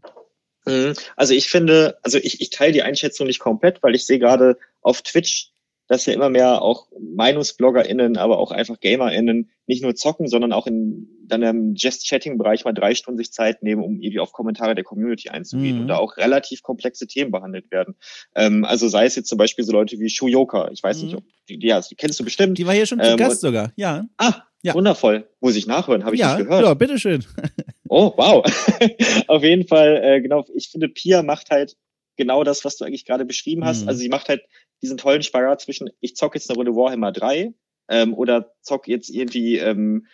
[0.67, 0.93] Mhm.
[1.15, 4.59] Also ich finde, also ich, ich teile die Einschätzung nicht komplett, weil ich sehe gerade
[4.82, 5.51] auf Twitch
[5.88, 10.67] dass ja immer mehr auch MeinungsbloggerInnen, aber auch einfach GamerInnen nicht nur zocken, sondern auch
[10.67, 14.83] in dann im Just-Chatting-Bereich mal drei Stunden sich Zeit nehmen, um irgendwie auf Kommentare der
[14.83, 15.81] Community einzugehen mhm.
[15.81, 17.95] und da auch relativ komplexe Themen behandelt werden.
[18.36, 21.05] Ähm, also sei es jetzt zum Beispiel so Leute wie Shuyoka, ich weiß mhm.
[21.05, 22.57] nicht, ob die, die, ja, die kennst du bestimmt.
[22.57, 24.05] Die war hier schon zu ähm, Gast sogar, ja.
[24.17, 24.73] Ah, ja.
[24.73, 25.27] Wundervoll.
[25.41, 26.63] Muss ich nachhören, habe ich ja, nicht gehört.
[26.63, 27.23] Ja, bitteschön.
[27.89, 28.45] oh, wow.
[29.27, 31.75] auf jeden Fall, äh, genau, ich finde, Pia macht halt
[32.17, 33.83] genau das, was du eigentlich gerade beschrieben hast.
[33.83, 33.89] Mhm.
[33.89, 34.41] Also sie macht halt
[34.86, 37.53] diesen tollen Spagat zwischen, ich zock jetzt eine Runde Warhammer 3
[37.89, 40.05] ähm, oder zock jetzt irgendwie ähm,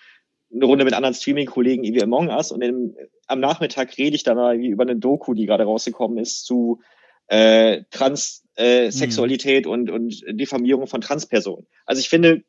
[0.53, 2.95] eine Runde mit anderen Streaming-Kollegen wie Among Us und im,
[3.28, 6.82] am Nachmittag rede ich dann mal über eine Doku, die gerade rausgekommen ist zu
[7.28, 9.74] äh, Transsexualität äh, mhm.
[9.74, 11.67] und, und Diffamierung von Transpersonen.
[11.86, 12.43] Also ich finde,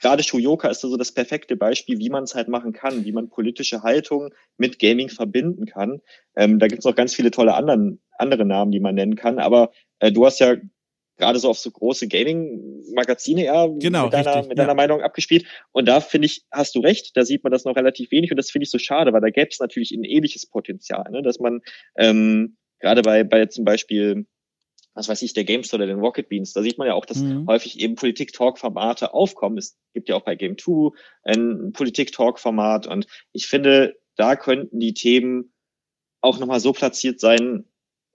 [0.00, 3.28] gerade Shuyoka ist so das perfekte Beispiel, wie man es halt machen kann, wie man
[3.28, 6.00] politische Haltung mit Gaming verbinden kann.
[6.36, 9.38] Ähm, da gibt es noch ganz viele tolle anderen, andere Namen, die man nennen kann.
[9.38, 9.70] Aber
[10.00, 10.56] äh, du hast ja
[11.18, 14.74] gerade so auf so große Gaming-Magazine ja genau, mit, deiner, richtig, mit deiner ja.
[14.74, 15.44] Meinung abgespielt.
[15.72, 18.36] Und da finde ich, hast du recht, da sieht man das noch relativ wenig und
[18.36, 21.22] das finde ich so schade, weil da gäbe es natürlich ein ähnliches Potenzial, ne?
[21.22, 21.60] dass man
[21.96, 24.26] ähm, gerade bei, bei zum Beispiel
[24.98, 27.18] was weiß ich, der GameStore oder den Rocket Beans, da sieht man ja auch, dass
[27.18, 27.46] mhm.
[27.46, 29.56] häufig eben Politik-Talk-Formate aufkommen.
[29.56, 30.90] Es gibt ja auch bei Game 2
[31.22, 35.52] ein Politik-Talk-Format und ich finde, da könnten die Themen
[36.20, 37.64] auch nochmal so platziert sein,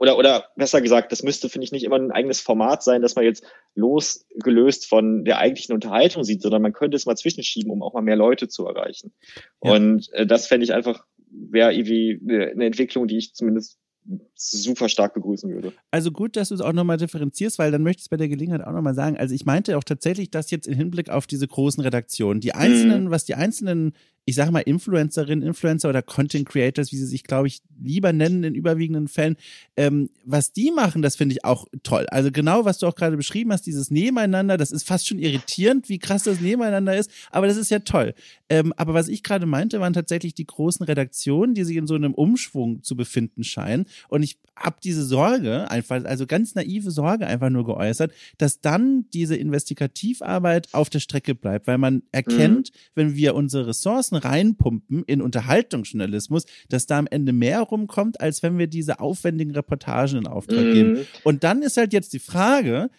[0.04, 3.16] oder, oder besser gesagt, das müsste, finde ich, nicht immer ein eigenes Format sein, dass
[3.16, 7.82] man jetzt losgelöst von der eigentlichen Unterhaltung sieht, sondern man könnte es mal zwischenschieben, um
[7.82, 9.14] auch mal mehr Leute zu erreichen.
[9.64, 9.72] Ja.
[9.72, 13.80] Und äh, das fände ich einfach, wäre irgendwie eine Entwicklung, die ich zumindest
[14.36, 15.72] super stark begrüßen würde.
[15.90, 18.28] Also gut, dass du es auch nochmal differenzierst, weil dann möchte ich es bei der
[18.28, 19.16] Gelegenheit auch nochmal sagen.
[19.16, 23.06] Also ich meinte auch tatsächlich, dass jetzt im Hinblick auf diese großen Redaktionen, die einzelnen,
[23.06, 23.12] mhm.
[23.12, 23.94] was die einzelnen
[24.26, 28.44] ich sage mal, Influencerinnen, Influencer oder Content Creators, wie sie sich, glaube ich, lieber nennen
[28.44, 29.36] in überwiegenden Fällen,
[29.76, 32.06] ähm, was die machen, das finde ich auch toll.
[32.10, 35.90] Also genau, was du auch gerade beschrieben hast, dieses Nebeneinander, das ist fast schon irritierend,
[35.90, 38.14] wie krass das Nebeneinander ist, aber das ist ja toll.
[38.50, 41.96] Ähm, aber was ich gerade meinte, waren tatsächlich die großen Redaktionen, die sich in so
[41.96, 43.86] einem Umschwung zu befinden scheinen.
[44.08, 49.10] Und ich habe diese Sorge, einfach, also ganz naive Sorge einfach nur geäußert, dass dann
[49.12, 52.78] diese Investigativarbeit auf der Strecke bleibt, weil man erkennt, mhm.
[52.96, 58.58] wenn wir unsere Ressourcen reinpumpen in Unterhaltungsjournalismus, dass da am Ende mehr rumkommt, als wenn
[58.58, 60.74] wir diese aufwendigen Reportagen in Auftrag mhm.
[60.74, 61.08] geben.
[61.24, 62.90] Und dann ist halt jetzt die Frage,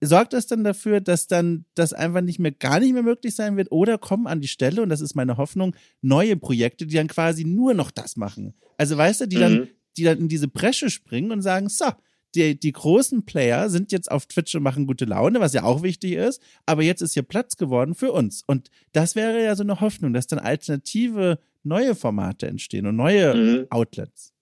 [0.00, 3.56] sorgt das dann dafür, dass dann das einfach nicht mehr, gar nicht mehr möglich sein
[3.56, 7.08] wird oder kommen an die Stelle, und das ist meine Hoffnung, neue Projekte, die dann
[7.08, 8.54] quasi nur noch das machen.
[8.76, 9.40] Also weißt du, die mhm.
[9.40, 11.86] dann die dann in diese Bresche springen und sagen, so,
[12.34, 15.82] die, die großen Player sind jetzt auf Twitch und machen gute Laune, was ja auch
[15.82, 18.42] wichtig ist, aber jetzt ist hier Platz geworden für uns.
[18.46, 23.34] Und das wäre ja so eine Hoffnung, dass dann alternative neue Formate entstehen und neue
[23.34, 23.66] mhm.
[23.70, 24.32] Outlets.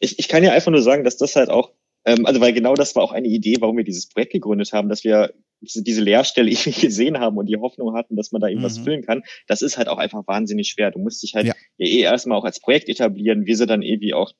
[0.00, 1.72] Ich, ich kann ja einfach nur sagen, dass das halt auch,
[2.04, 4.88] ähm, also weil genau das war auch eine Idee, warum wir dieses Projekt gegründet haben,
[4.88, 8.48] dass wir diese, diese Leerstelle irgendwie gesehen haben und die Hoffnung hatten, dass man da
[8.48, 8.84] irgendwas mhm.
[8.84, 9.22] füllen kann.
[9.46, 10.90] Das ist halt auch einfach wahnsinnig schwer.
[10.90, 11.54] Du musst dich halt ja.
[11.78, 13.46] eh erstmal auch als Projekt etablieren.
[13.46, 14.32] Wir sind dann irgendwie auch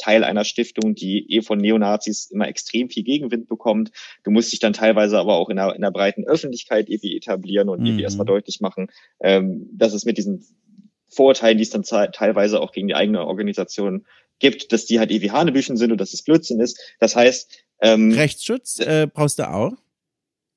[0.00, 3.90] Teil einer Stiftung, die eh von Neonazis immer extrem viel Gegenwind bekommt.
[4.24, 7.68] Du musst dich dann teilweise aber auch in der, in der breiten Öffentlichkeit irgendwie etablieren
[7.68, 7.86] und mhm.
[7.86, 8.88] irgendwie erstmal deutlich machen,
[9.20, 10.44] ähm, dass es mit diesen
[11.08, 14.06] Vorurteilen, die es dann teilweise auch gegen die eigene Organisation
[14.38, 16.80] gibt, dass die halt ewig Hanebüchen sind und dass es Blödsinn ist.
[16.98, 19.72] Das heißt, ähm, Rechtsschutz äh, brauchst du auch?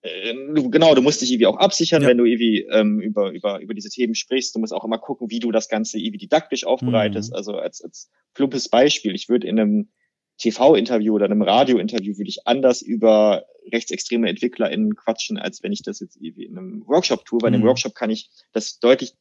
[0.04, 0.34] Äh,
[0.70, 2.10] genau, du musst dich irgendwie auch absichern, ja.
[2.10, 4.54] wenn du irgendwie ähm, über, über, über diese Themen sprichst.
[4.54, 7.32] Du musst auch immer gucken, wie du das Ganze irgendwie didaktisch aufbereitest.
[7.32, 7.36] Mhm.
[7.38, 9.90] Also als, als plumpes Beispiel, ich würde in einem
[10.40, 16.02] TV-Interview oder einem Radio-Interview würde ich anders über rechtsextreme EntwicklerInnen quatschen, als wenn ich das
[16.02, 17.42] jetzt irgendwie in einem Workshop tue.
[17.42, 17.56] Weil mhm.
[17.56, 19.14] in einem Workshop kann ich das deutlich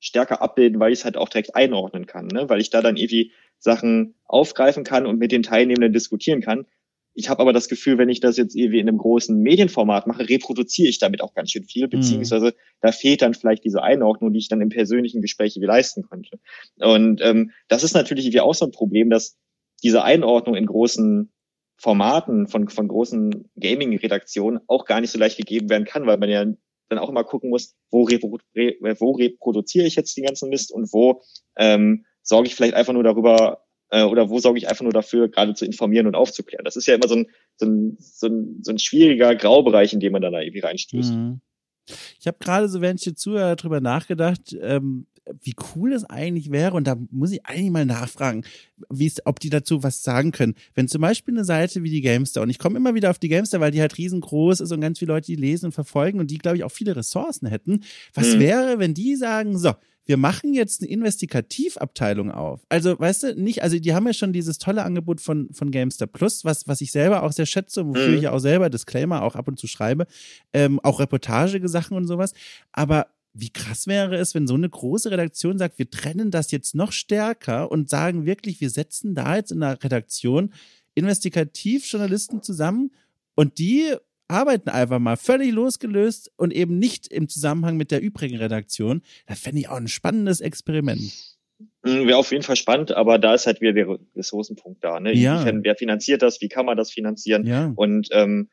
[0.00, 2.48] stärker abbilden, weil ich es halt auch direkt einordnen kann, ne?
[2.48, 6.66] weil ich da dann irgendwie Sachen aufgreifen kann und mit den Teilnehmenden diskutieren kann.
[7.14, 10.28] Ich habe aber das Gefühl, wenn ich das jetzt irgendwie in einem großen Medienformat mache,
[10.28, 11.90] reproduziere ich damit auch ganz schön viel, mhm.
[11.90, 12.52] beziehungsweise mhm.
[12.80, 16.38] da fehlt dann vielleicht diese Einordnung, die ich dann im persönlichen Gespräch wie leisten könnte.
[16.78, 19.38] Und ähm, das ist natürlich wie auch so ein Problem, dass
[19.82, 21.32] diese Einordnung in großen
[21.76, 26.30] Formaten von, von großen Gaming-Redaktionen auch gar nicht so leicht gegeben werden kann, weil man
[26.30, 26.44] ja
[26.88, 30.92] dann auch immer gucken muss, wo, repro wo reproduziere ich jetzt den ganzen Mist und
[30.92, 31.22] wo
[31.56, 33.63] ähm, sorge ich vielleicht einfach nur darüber,
[34.02, 36.64] oder wo sorge ich einfach nur dafür, gerade zu informieren und aufzuklären.
[36.64, 37.26] Das ist ja immer so ein,
[37.56, 41.12] so ein, so ein, so ein schwieriger Graubereich, in dem man dann da irgendwie reinstößt.
[41.12, 41.40] Mhm.
[42.18, 45.06] Ich habe gerade so, während ich hier zuhöre, darüber nachgedacht, ähm,
[45.40, 48.44] wie cool das eigentlich wäre, und da muss ich eigentlich mal nachfragen,
[48.90, 50.54] wie es, ob die dazu was sagen können.
[50.74, 53.28] Wenn zum Beispiel eine Seite wie die Gamestar, und ich komme immer wieder auf die
[53.28, 56.30] Gamestar, weil die halt riesengroß ist und ganz viele Leute die lesen und verfolgen und
[56.30, 57.84] die, glaube ich, auch viele Ressourcen hätten.
[58.12, 58.40] Was mhm.
[58.40, 59.72] wäre, wenn die sagen, so,
[60.06, 62.60] wir machen jetzt eine Investigativabteilung auf.
[62.68, 66.06] Also, weißt du, nicht, also die haben ja schon dieses tolle Angebot von, von Gamester
[66.06, 68.16] Plus, was, was ich selber auch sehr schätze und wofür mhm.
[68.16, 70.06] ich ja auch selber Disclaimer auch ab und zu schreibe,
[70.52, 72.34] ähm, auch Reportagesachen und sowas.
[72.72, 76.74] Aber wie krass wäre es, wenn so eine große Redaktion sagt, wir trennen das jetzt
[76.74, 80.52] noch stärker und sagen wirklich, wir setzen da jetzt in der Redaktion
[80.94, 82.92] Investigativjournalisten zusammen
[83.34, 83.96] und die
[84.34, 89.02] arbeiten einfach mal völlig losgelöst und eben nicht im Zusammenhang mit der übrigen Redaktion.
[89.26, 91.00] Das fände ich auch ein spannendes Experiment.
[91.84, 95.00] Hm, wäre auf jeden Fall spannend, aber da ist halt wieder der Ressourcenpunkt da.
[95.00, 95.14] Ne?
[95.14, 95.44] Ja.
[95.46, 96.40] Wer finanziert das?
[96.40, 97.46] Wie kann man das finanzieren?
[97.46, 97.72] Ja.
[97.76, 98.50] Und ähm,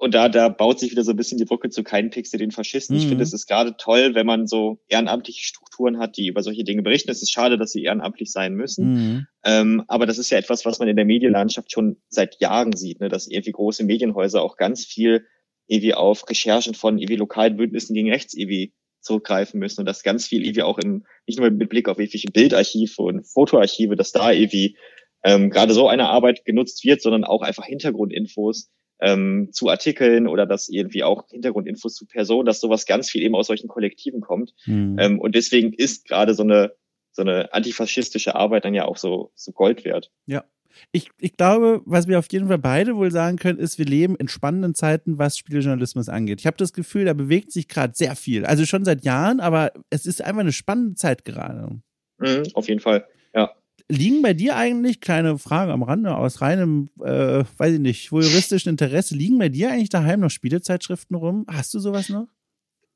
[0.00, 2.52] und da, da baut sich wieder so ein bisschen die Brücke zu keinen Pixel den
[2.52, 2.94] Faschisten.
[2.94, 3.02] Mhm.
[3.02, 5.42] Ich finde, es ist gerade toll, wenn man so ehrenamtliche
[5.78, 7.10] Strukturen hat, die über solche Dinge berichten.
[7.10, 8.92] Es ist schade, dass sie ehrenamtlich sein müssen.
[8.92, 9.26] Mhm.
[9.44, 13.00] Ähm, aber das ist ja etwas, was man in der Medienlandschaft schon seit Jahren sieht,
[13.00, 13.08] ne?
[13.08, 15.24] dass irgendwie große Medienhäuser auch ganz viel
[15.68, 20.26] irgendwie auf Recherchen von irgendwie lokalen Bündnissen gegen rechts irgendwie zurückgreifen müssen und dass ganz
[20.26, 24.32] viel irgendwie auch im, nicht nur mit Blick auf irgendwelche Bildarchive und Fotoarchive, dass da
[24.32, 24.76] irgendwie
[25.22, 28.70] ähm, gerade so eine Arbeit genutzt wird, sondern auch einfach Hintergrundinfos
[29.00, 33.34] ähm, zu Artikeln oder dass irgendwie auch Hintergrundinfos zu Personen, dass sowas ganz viel eben
[33.34, 34.54] aus solchen Kollektiven kommt.
[34.66, 34.96] Mhm.
[34.98, 36.72] Ähm, und deswegen ist gerade so eine
[37.12, 40.12] so eine antifaschistische Arbeit dann ja auch so, so Gold wert.
[40.26, 40.44] Ja.
[40.92, 44.14] Ich, ich glaube, was wir auf jeden Fall beide wohl sagen können, ist, wir leben
[44.14, 46.38] in spannenden Zeiten, was Spieljournalismus angeht.
[46.38, 48.46] Ich habe das Gefühl, da bewegt sich gerade sehr viel.
[48.46, 51.80] Also schon seit Jahren, aber es ist einfach eine spannende Zeit gerade.
[52.18, 53.52] Mhm, auf jeden Fall, ja
[53.88, 58.70] liegen bei dir eigentlich, kleine Frage am Rande, aus reinem, äh, weiß ich nicht, juristischen
[58.70, 61.46] Interesse, liegen bei dir eigentlich daheim noch Spielezeitschriften rum?
[61.48, 62.28] Hast du sowas noch?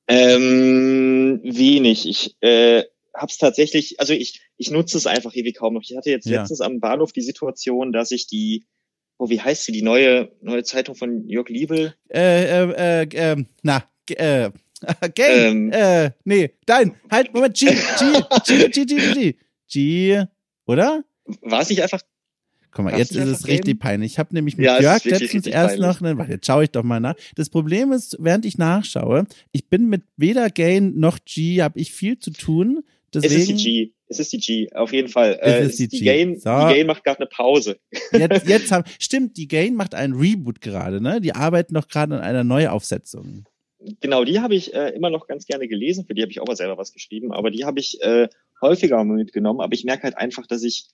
[0.08, 2.08] Ähm, wenig.
[2.08, 5.82] Ich äh, hab's tatsächlich, also ich, ich nutze es einfach ewig kaum noch.
[5.82, 6.40] Ich hatte jetzt ja.
[6.40, 8.66] letztens am Bahnhof die Situation, dass ich die,
[9.18, 11.94] oh, wie heißt sie, die neue, neue Zeitung von Jörg Liebel?
[12.12, 14.50] Äh, äh, äh, äh na, äh,
[15.14, 19.34] Game, ähm, äh, nee, dein, halt, Moment, G, G, G, G, G, G,
[19.68, 20.24] G,
[20.66, 21.04] oder?
[21.42, 22.02] War es nicht einfach.
[22.72, 23.78] Guck mal, jetzt ist es richtig Game?
[23.78, 24.12] peinlich.
[24.12, 27.00] Ich habe nämlich mit ja, Jörg letztens erst noch, ne, jetzt schaue ich doch mal
[27.00, 27.14] nach.
[27.36, 31.92] Das Problem ist, während ich nachschaue, ich bin mit weder Gain noch G, habe ich
[31.92, 32.82] viel zu tun.
[33.12, 33.92] Deswegen, es ist die G.
[34.08, 35.38] Es ist die G, auf jeden Fall.
[35.40, 36.04] Es äh, ist die, die G.
[36.04, 36.50] Gain, so.
[36.50, 37.78] die Gain macht gerade eine Pause.
[38.12, 41.20] Jetzt, jetzt haben, stimmt, die Gain macht einen Reboot gerade, ne?
[41.20, 43.44] Die arbeiten noch gerade an einer Neuaufsetzung.
[44.00, 46.06] Genau, die habe ich äh, immer noch ganz gerne gelesen.
[46.06, 48.28] Für die habe ich auch mal selber was geschrieben, aber die habe ich äh,
[48.62, 50.88] häufiger mitgenommen, aber ich merke halt einfach, dass ich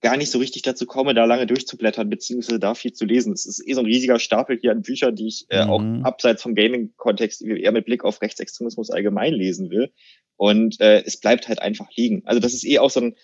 [0.00, 3.32] gar nicht so richtig dazu komme, da lange durchzublättern, beziehungsweise da viel zu lesen.
[3.32, 5.70] Es ist eh so ein riesiger Stapel hier an Büchern, die ich äh, mhm.
[5.70, 9.92] auch abseits vom Gaming-Kontext eher mit Blick auf Rechtsextremismus allgemein lesen will.
[10.36, 12.22] Und äh, es bleibt halt einfach liegen.
[12.26, 13.16] Also das ist eh auch so ein,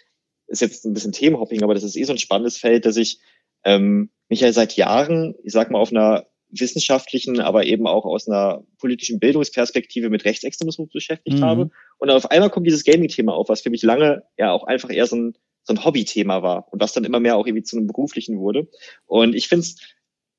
[0.46, 3.18] ist jetzt ein bisschen Themenhopping, aber das ist eh so ein spannendes Feld, dass ich
[3.64, 8.26] ähm, mich ja seit Jahren, ich sag mal, auf einer wissenschaftlichen, aber eben auch aus
[8.26, 11.44] einer politischen Bildungsperspektive mit Rechtsextremismus beschäftigt mhm.
[11.44, 11.70] habe.
[12.00, 15.06] Und auf einmal kommt dieses Gaming-Thema auf, was für mich lange ja auch einfach eher
[15.06, 15.34] so ein,
[15.64, 18.68] so ein Hobby-Thema war und was dann immer mehr auch irgendwie zu einem beruflichen wurde.
[19.06, 19.76] Und ich finde es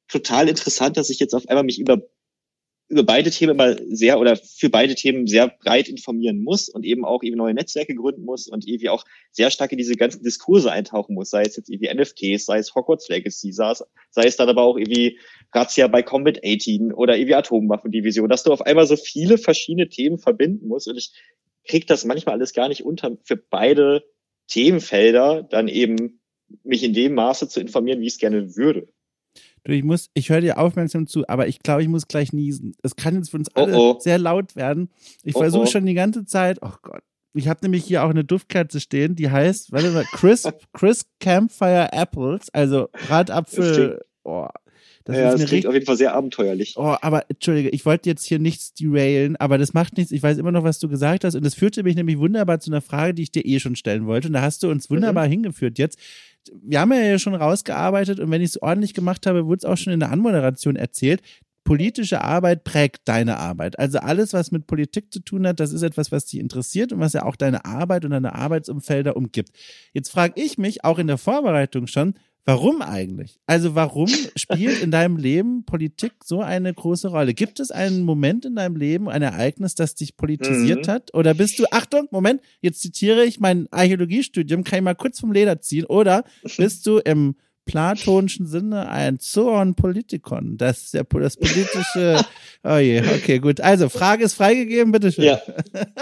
[0.08, 2.02] total interessant, dass ich jetzt auf einmal mich über
[2.92, 7.06] über beide Themen immer sehr oder für beide Themen sehr breit informieren muss und eben
[7.06, 10.70] auch eben neue Netzwerke gründen muss und irgendwie auch sehr stark in diese ganzen Diskurse
[10.70, 14.36] eintauchen muss, sei es jetzt irgendwie NFTs, sei es Hogwarts Legacy, sei es, sei es
[14.36, 15.18] dann aber auch irgendwie
[15.54, 20.18] Razzia bei Combat 18 oder irgendwie Atomwaffendivision, dass du auf einmal so viele verschiedene Themen
[20.18, 21.14] verbinden musst und ich
[21.68, 24.04] krieg das manchmal alles gar nicht unter für beide
[24.48, 26.22] Themenfelder dann eben
[26.64, 28.88] mich in dem Maße zu informieren, wie ich es gerne würde.
[29.64, 32.76] Du, ich muss, ich höre dir aufmerksam zu, aber ich glaube, ich muss gleich niesen.
[32.82, 34.00] Es kann jetzt für uns alle oh oh.
[34.00, 34.90] sehr laut werden.
[35.24, 37.04] Ich oh versuche schon die ganze Zeit, oh Gott.
[37.34, 41.94] Ich habe nämlich hier auch eine Duftkerze stehen, die heißt, warte mal, Crisp, Crisp Campfire
[41.94, 44.02] Apples, also Bratapfel.
[44.24, 44.48] Oh,
[45.06, 46.74] das ja, ist das klingt auf jeden Fall sehr abenteuerlich.
[46.78, 50.12] Oh, aber entschuldige, ich wollte jetzt hier nichts derailen, aber das macht nichts.
[50.12, 52.72] Ich weiß immer noch, was du gesagt hast und das führte mich nämlich wunderbar zu
[52.72, 55.28] einer Frage, die ich dir eh schon stellen wollte und da hast du uns wunderbar
[55.28, 55.32] mhm.
[55.32, 55.98] hingeführt jetzt
[56.62, 59.78] wir haben ja schon rausgearbeitet und wenn ich es ordentlich gemacht habe, wurde es auch
[59.78, 61.22] schon in der Anmoderation erzählt.
[61.64, 63.78] Politische Arbeit prägt deine Arbeit.
[63.78, 67.00] Also alles, was mit Politik zu tun hat, das ist etwas, was dich interessiert und
[67.00, 69.52] was ja auch deine Arbeit und deine Arbeitsumfelder umgibt.
[69.94, 72.16] Jetzt frage ich mich auch in der Vorbereitung schon,
[72.46, 73.40] Warum eigentlich?
[73.46, 77.34] Also warum spielt in deinem Leben Politik so eine große Rolle?
[77.34, 80.92] Gibt es einen Moment in deinem Leben, ein Ereignis, das dich politisiert mhm.
[80.92, 81.14] hat?
[81.14, 85.32] Oder bist du, Achtung, Moment, jetzt zitiere ich mein Archäologiestudium, kann ich mal kurz vom
[85.32, 85.86] Leder ziehen.
[85.86, 86.24] Oder
[86.58, 87.36] bist du im
[87.66, 90.58] platonischen Sinne ein Zoon Politikon?
[90.58, 92.26] Das ist ja das politische,
[92.64, 93.62] oh je, okay, gut.
[93.62, 95.26] Also, Frage ist freigegeben, bitteschön.
[95.26, 95.42] Ja.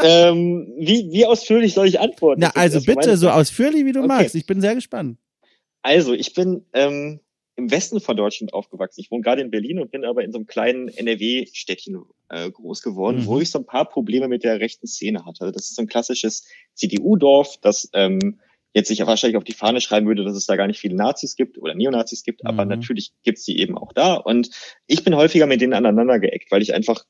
[0.02, 2.40] ähm, wie, wie ausführlich soll ich antworten?
[2.40, 4.08] Na, also bitte, so ausführlich, wie du okay.
[4.08, 4.36] magst.
[4.36, 5.18] Ich bin sehr gespannt.
[5.82, 7.20] Also, ich bin ähm,
[7.60, 9.02] im Westen von Deutschland aufgewachsen.
[9.02, 12.82] Ich wohne gerade in Berlin und bin aber in so einem kleinen NRW-Städtchen äh, groß
[12.82, 13.26] geworden, mhm.
[13.26, 15.42] wo ich so ein paar Probleme mit der rechten Szene hatte.
[15.42, 18.40] Also das ist so ein klassisches CDU-Dorf, das ähm,
[18.74, 21.36] jetzt sich wahrscheinlich auf die Fahne schreiben würde, dass es da gar nicht viele Nazis
[21.36, 22.50] gibt oder Neonazis gibt, mhm.
[22.50, 24.16] aber natürlich gibt's die eben auch da.
[24.16, 24.50] Und
[24.88, 27.04] ich bin häufiger mit denen aneinander geeckt, weil ich einfach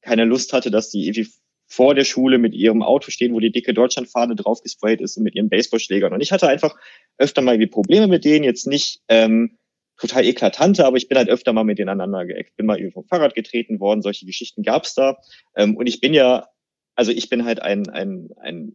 [0.00, 1.28] keine Lust hatte, dass die irgendwie
[1.72, 5.22] vor der Schule mit ihrem Auto stehen, wo die dicke Deutschlandfahne drauf gesprayt ist und
[5.22, 6.12] mit ihren Baseballschlägern.
[6.12, 6.76] Und ich hatte einfach
[7.16, 9.56] öfter mal irgendwie Probleme mit denen, jetzt nicht ähm,
[9.98, 12.56] total eklatante, aber ich bin halt öfter mal mit denen aneinander geeckt.
[12.56, 15.16] Bin mal über vom Fahrrad getreten worden, solche Geschichten gab's da.
[15.56, 16.46] Ähm, und ich bin ja,
[16.94, 18.74] also ich bin halt ein, ein, ein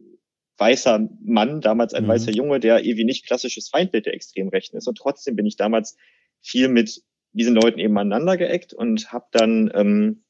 [0.56, 2.08] weißer Mann, damals ein mhm.
[2.08, 4.88] weißer Junge, der irgendwie nicht klassisches Feindbild der Extremrechten ist.
[4.88, 5.96] Und trotzdem bin ich damals
[6.40, 10.24] viel mit diesen Leuten eben aneinander geeckt und habe dann ähm,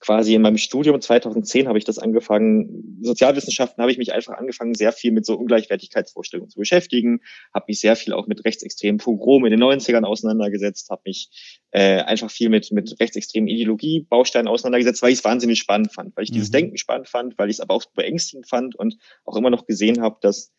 [0.00, 4.74] quasi in meinem Studium 2010 habe ich das angefangen, Sozialwissenschaften habe ich mich einfach angefangen,
[4.74, 7.20] sehr viel mit so Ungleichwertigkeitsvorstellungen zu beschäftigen,
[7.54, 11.30] habe mich sehr viel auch mit rechtsextremen Pogromen in den 90ern auseinandergesetzt, habe mich
[11.70, 16.16] äh, einfach viel mit, mit rechtsextremen Ideologie, Bausteinen auseinandergesetzt, weil ich es wahnsinnig spannend fand,
[16.16, 16.34] weil ich mhm.
[16.34, 19.66] dieses Denken spannend fand, weil ich es aber auch beängstigend fand und auch immer noch
[19.66, 20.52] gesehen habe, dass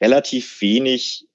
[0.00, 1.28] relativ wenig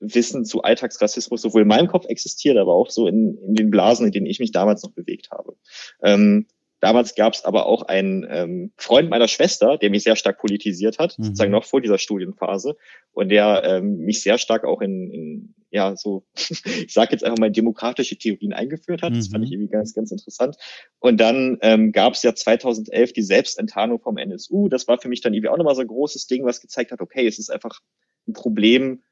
[0.00, 4.06] Wissen zu Alltagsrassismus sowohl in meinem Kopf existiert, aber auch so in, in den Blasen,
[4.06, 5.56] in denen ich mich damals noch bewegt habe.
[6.02, 6.46] Ähm,
[6.84, 10.98] damals gab es aber auch einen ähm, Freund meiner Schwester, der mich sehr stark politisiert
[10.98, 11.24] hat, mhm.
[11.24, 12.76] sozusagen noch vor dieser Studienphase
[13.12, 17.38] und der ähm, mich sehr stark auch in, in ja so, ich sage jetzt einfach
[17.38, 19.16] mal demokratische Theorien eingeführt hat.
[19.16, 19.54] Das fand ich mhm.
[19.54, 20.56] irgendwie ganz, ganz interessant.
[20.98, 24.68] Und dann ähm, gab es ja 2011 die Selbstenttarnung vom NSU.
[24.68, 27.00] Das war für mich dann irgendwie auch nochmal so ein großes Ding, was gezeigt hat,
[27.00, 27.80] okay, es ist einfach
[28.28, 29.02] ein Problem,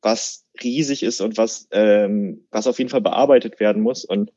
[0.00, 4.06] was riesig ist und was, ähm, was auf jeden Fall bearbeitet werden muss.
[4.06, 4.32] Und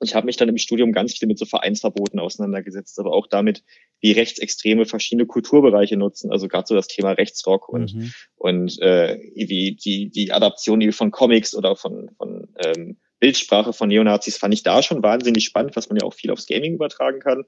[0.00, 3.62] ich habe mich dann im Studium ganz viel mit so Vereinsverboten auseinandergesetzt, aber auch damit,
[4.00, 6.30] wie Rechtsextreme verschiedene Kulturbereiche nutzen.
[6.30, 8.12] Also gerade so das Thema Rechtsrock und mhm.
[8.36, 14.36] und äh, wie die die Adaption von Comics oder von von ähm, Bildsprache von Neonazis
[14.36, 17.44] fand ich da schon wahnsinnig spannend, was man ja auch viel aufs Gaming übertragen kann.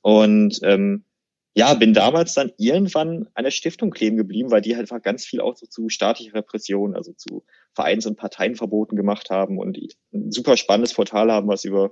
[0.00, 1.04] Und ähm,
[1.54, 5.24] ja, bin damals dann irgendwann an der Stiftung kleben geblieben, weil die halt einfach ganz
[5.24, 7.44] viel auch so zu staatlicher Repression, also zu
[7.74, 9.78] Vereins- und Parteienverboten gemacht haben und
[10.12, 11.90] ein super spannendes Portal haben, was über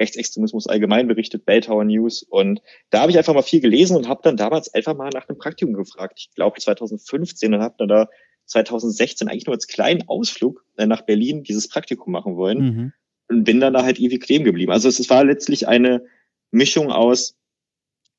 [0.00, 2.22] Rechtsextremismus allgemein berichtet, Belltower News.
[2.22, 5.28] Und da habe ich einfach mal viel gelesen und habe dann damals einfach mal nach
[5.28, 6.14] einem Praktikum gefragt.
[6.18, 8.08] Ich glaube 2015 und habe dann da
[8.46, 12.92] 2016 eigentlich nur als kleinen Ausflug äh, nach Berlin dieses Praktikum machen wollen mhm.
[13.28, 14.72] und bin dann da halt ewig kleben geblieben.
[14.72, 16.04] Also es war letztlich eine
[16.50, 17.36] Mischung aus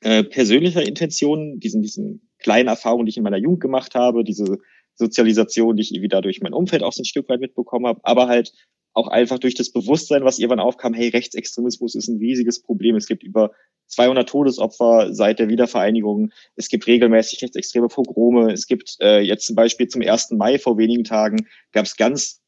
[0.02, 4.58] äh, persönlicher Intention, diesen, diesen kleinen Erfahrungen, die ich in meiner Jugend gemacht habe, diese
[4.95, 8.28] Sozialisation, die ich irgendwie dadurch mein Umfeld auch so ein Stück weit mitbekommen habe, aber
[8.28, 8.52] halt
[8.93, 12.95] auch einfach durch das Bewusstsein, was irgendwann aufkam, hey, Rechtsextremismus ist ein riesiges Problem.
[12.95, 13.52] Es gibt über
[13.88, 16.32] 200 Todesopfer seit der Wiedervereinigung.
[16.56, 18.52] Es gibt regelmäßig rechtsextreme Pogrome.
[18.52, 20.32] Es gibt äh, jetzt zum Beispiel zum 1.
[20.32, 22.40] Mai vor wenigen Tagen gab es ganz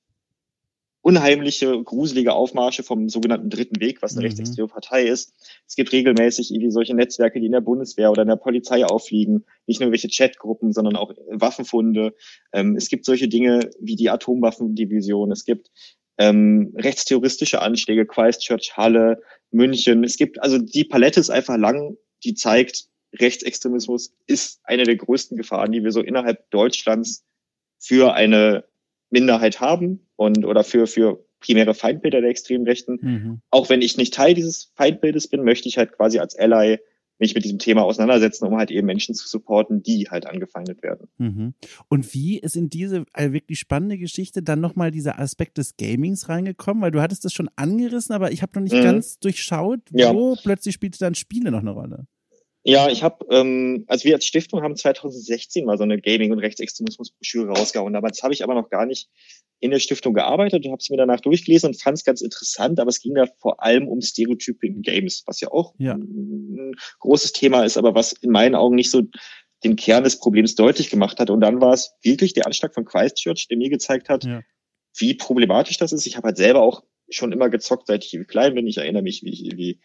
[1.03, 4.27] unheimliche, gruselige Aufmarsche vom sogenannten Dritten Weg, was eine mhm.
[4.27, 5.33] rechtsextreme Partei ist.
[5.67, 9.45] Es gibt regelmäßig irgendwie solche Netzwerke, die in der Bundeswehr oder in der Polizei auffliegen.
[9.67, 12.15] Nicht nur welche Chatgruppen, sondern auch Waffenfunde.
[12.53, 15.29] Ähm, es gibt solche Dinge wie die Atomwaffendivision.
[15.33, 15.71] Es gibt
[16.17, 20.05] ähm, rechtsterroristische Anschläge, Christchurch, Halle, München.
[20.05, 22.85] Es gibt, also die Palette ist einfach lang, die zeigt,
[23.19, 27.25] Rechtsextremismus ist eine der größten Gefahren, die wir so innerhalb Deutschlands
[27.77, 28.63] für eine
[29.13, 32.99] Minderheit haben und oder für, für primäre Feindbilder der extremen Rechten.
[33.01, 33.41] Mhm.
[33.51, 36.79] Auch wenn ich nicht Teil dieses Feindbildes bin, möchte ich halt quasi als Ally
[37.19, 41.07] mich mit diesem Thema auseinandersetzen, um halt eben Menschen zu supporten, die halt angefeindet werden.
[41.17, 41.53] Mhm.
[41.87, 46.27] Und wie ist in diese äh, wirklich spannende Geschichte dann nochmal dieser Aspekt des Gamings
[46.27, 46.81] reingekommen?
[46.81, 48.83] Weil du hattest das schon angerissen, aber ich habe noch nicht mhm.
[48.83, 50.41] ganz durchschaut, wo ja.
[50.41, 52.07] plötzlich spielte dann Spiele noch eine Rolle.
[52.65, 56.39] Ja, ich habe, ähm, also wir als Stiftung haben 2016 mal so eine Gaming- und
[56.39, 57.93] Rechtsextremismus-Broschüre rausgehauen.
[57.93, 59.09] Damals habe ich aber noch gar nicht
[59.59, 62.79] in der Stiftung gearbeitet und habe es mir danach durchgelesen und fand es ganz interessant,
[62.79, 65.93] aber es ging da vor allem um Stereotype in Games, was ja auch ja.
[65.93, 69.03] ein großes Thema ist, aber was in meinen Augen nicht so
[69.63, 71.29] den Kern des Problems deutlich gemacht hat.
[71.29, 74.41] Und dann war es wirklich der Anschlag von Christchurch, der mir gezeigt hat, ja.
[74.97, 76.05] wie problematisch das ist.
[76.05, 78.67] Ich habe halt selber auch schon immer gezockt, seit ich klein bin.
[78.67, 79.79] Ich erinnere mich, wie ich wie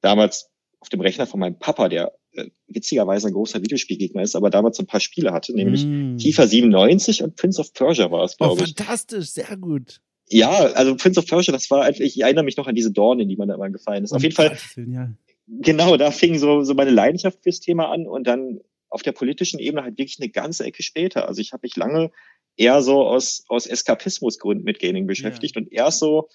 [0.00, 0.50] damals
[0.80, 2.17] auf dem Rechner von meinem Papa, der
[2.66, 6.18] witzigerweise ein großer Videospielgegner ist, aber damals ein paar Spiele hatte, nämlich mm.
[6.18, 8.74] FIFA 97 und Prince of Persia war es, glaube oh, ich.
[8.74, 10.00] Fantastisch, sehr gut.
[10.28, 13.20] Ja, also Prince of Persia, das war einfach, ich erinnere mich noch an diese Dornen,
[13.20, 14.12] in die man da immer gefallen ist.
[14.12, 15.10] Auf jeden Fall, ja.
[15.46, 18.60] genau, da fing so, so meine Leidenschaft fürs Thema an und dann
[18.90, 21.28] auf der politischen Ebene halt wirklich eine ganze Ecke später.
[21.28, 22.10] Also ich habe mich lange
[22.56, 25.62] eher so aus, aus Eskapismusgründen mit Gaming beschäftigt ja.
[25.62, 26.28] und erst so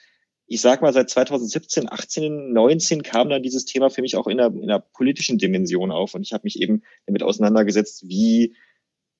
[0.53, 4.37] ich sag mal, seit 2017, 18, 19 kam dann dieses Thema für mich auch in
[4.37, 6.13] der, in der politischen Dimension auf.
[6.13, 8.55] Und ich habe mich eben damit auseinandergesetzt, wie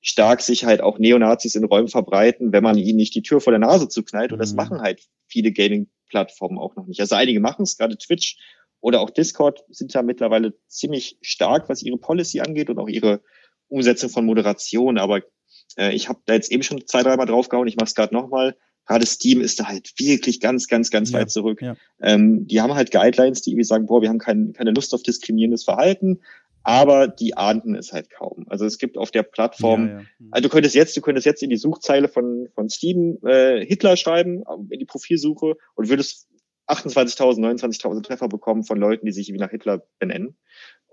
[0.00, 3.50] stark sich halt auch Neonazis in Räumen verbreiten, wenn man ihnen nicht die Tür vor
[3.50, 4.32] der Nase zuknallt.
[4.32, 4.58] Und das mhm.
[4.58, 7.00] machen halt viele Gaming-Plattformen auch noch nicht.
[7.00, 8.36] Also einige machen es, gerade Twitch
[8.80, 13.22] oder auch Discord sind da mittlerweile ziemlich stark, was ihre Policy angeht und auch ihre
[13.66, 14.98] Umsetzung von Moderation.
[14.98, 15.22] Aber
[15.76, 18.56] äh, ich habe da jetzt eben schon zwei, dreimal draufgehauen, ich mache es gerade nochmal.
[18.86, 21.62] Gerade Steam ist da halt wirklich ganz, ganz, ganz ja, weit zurück.
[21.62, 21.76] Ja.
[22.00, 25.02] Ähm, die haben halt Guidelines, die irgendwie sagen, boah, wir haben kein, keine Lust auf
[25.02, 26.20] diskriminierendes Verhalten,
[26.62, 28.46] aber die ahnden es halt kaum.
[28.48, 30.06] Also es gibt auf der Plattform, ja, ja.
[30.30, 33.96] also du könntest jetzt, du könntest jetzt in die Suchzeile von, von Steam äh, Hitler
[33.96, 36.28] schreiben, in die Profilsuche und würdest
[36.66, 40.36] 28.000, 29.000 Treffer bekommen von Leuten, die sich wie nach Hitler benennen.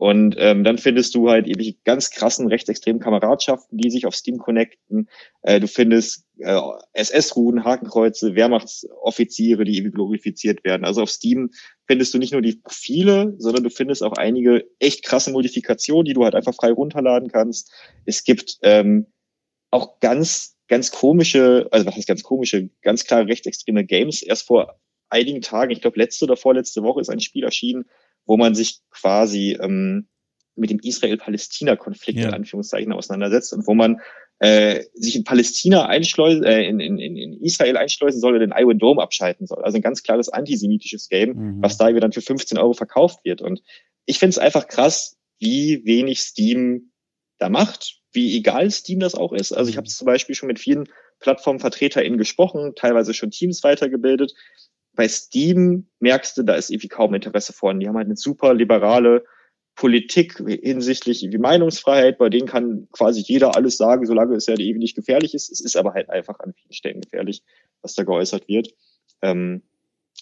[0.01, 4.39] Und ähm, dann findest du halt eben ganz krassen rechtsextremen Kameradschaften, die sich auf Steam
[4.39, 5.07] connecten.
[5.43, 6.59] Äh, du findest äh,
[6.93, 10.85] SS-Ruden, Hakenkreuze, Wehrmachtsoffiziere, die irgendwie glorifiziert werden.
[10.85, 11.51] Also auf Steam
[11.85, 16.13] findest du nicht nur die Profile, sondern du findest auch einige echt krasse Modifikationen, die
[16.13, 17.71] du halt einfach frei runterladen kannst.
[18.07, 19.05] Es gibt ähm,
[19.69, 24.23] auch ganz, ganz komische, also was heißt ganz komische, ganz klare rechtsextreme Games.
[24.23, 24.79] Erst vor
[25.09, 27.85] einigen Tagen, ich glaube letzte oder vorletzte Woche ist ein Spiel erschienen,
[28.25, 30.07] wo man sich quasi ähm,
[30.55, 32.29] mit dem Israel-Palästina-Konflikt ja.
[32.29, 34.01] in Anführungszeichen auseinandersetzt und wo man
[34.39, 38.79] äh, sich in Palästina einschleusen, äh, in, in, in Israel einschleusen soll oder den Iron
[38.79, 39.63] Dome abschalten soll.
[39.63, 41.61] Also ein ganz klares antisemitisches Game, mhm.
[41.61, 43.41] was da irgendwie dann für 15 Euro verkauft wird.
[43.41, 43.61] Und
[44.05, 46.91] ich finde es einfach krass, wie wenig Steam
[47.37, 49.51] da macht, wie egal Steam das auch ist.
[49.51, 49.91] Also ich habe mhm.
[49.91, 54.33] zum Beispiel schon mit vielen PlattformvertreterInnen gesprochen, teilweise schon Teams weitergebildet,
[54.93, 57.81] bei Steam merkst du, da ist irgendwie kaum Interesse vorhanden.
[57.81, 59.23] Die haben halt eine super liberale
[59.75, 64.79] Politik hinsichtlich wie Meinungsfreiheit, bei denen kann quasi jeder alles sagen, solange es ja irgendwie
[64.79, 65.49] nicht gefährlich ist.
[65.49, 67.41] Es ist aber halt einfach an vielen Stellen gefährlich,
[67.81, 68.73] was da geäußert wird.
[69.21, 69.63] Ähm,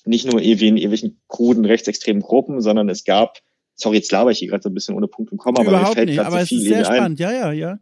[0.06, 3.40] nicht nur irgendwie in irgendwelchen kruden rechtsextremen Gruppen, sondern es gab,
[3.76, 5.86] sorry, jetzt laber ich hier gerade so ein bisschen ohne Punkt und Komma, aber mir
[5.88, 7.20] fällt gerade so viel es ist sehr spannend.
[7.20, 7.24] Ein.
[7.24, 7.80] Ja, ja, ja.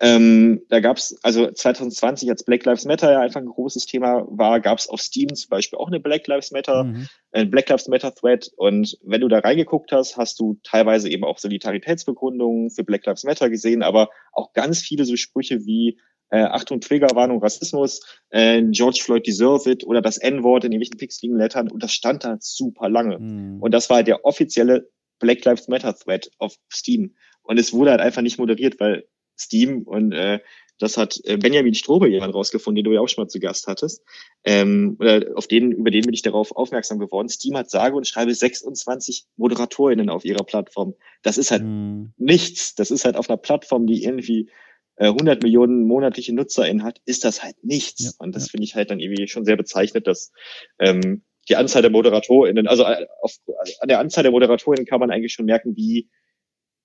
[0.00, 4.60] Ähm, da gab's also 2020, als Black Lives Matter ja einfach ein großes Thema war,
[4.60, 7.08] gab's auf Steam zum Beispiel auch eine Black Lives Matter, mhm.
[7.30, 8.50] äh, Black Lives Matter Thread.
[8.56, 13.24] Und wenn du da reingeguckt hast, hast du teilweise eben auch Solidaritätsbekundungen für Black Lives
[13.24, 15.98] Matter gesehen, aber auch ganz viele so Sprüche wie
[16.30, 18.00] äh, Achtung, Triggerwarnung, Rassismus,
[18.30, 22.24] äh, George Floyd deserve it oder das N-Wort in irgendwelchen pixeligen Lettern und das stand
[22.24, 23.18] da super lange.
[23.18, 23.62] Mhm.
[23.62, 27.14] Und das war der offizielle Black Lives Matter Thread auf Steam.
[27.42, 29.04] Und es wurde halt einfach nicht moderiert, weil
[29.42, 30.40] Steam und äh,
[30.78, 33.68] das hat äh, Benjamin Strobe jemand rausgefunden, den du ja auch schon mal zu Gast
[33.68, 34.02] hattest.
[34.42, 37.28] Ähm, oder auf den, über den bin ich darauf aufmerksam geworden.
[37.28, 40.94] Steam hat sage und schreibe 26 ModeratorInnen auf ihrer Plattform.
[41.22, 42.14] Das ist halt hm.
[42.16, 42.74] nichts.
[42.74, 44.50] Das ist halt auf einer Plattform, die irgendwie
[44.96, 48.04] äh, 100 Millionen monatliche NutzerInnen hat, ist das halt nichts.
[48.04, 48.50] Ja, und das ja.
[48.50, 50.32] finde ich halt dann irgendwie schon sehr bezeichnet, dass
[50.80, 53.36] ähm, die Anzahl der ModeratorInnen, also äh, auf,
[53.80, 56.08] an der Anzahl der ModeratorInnen kann man eigentlich schon merken, wie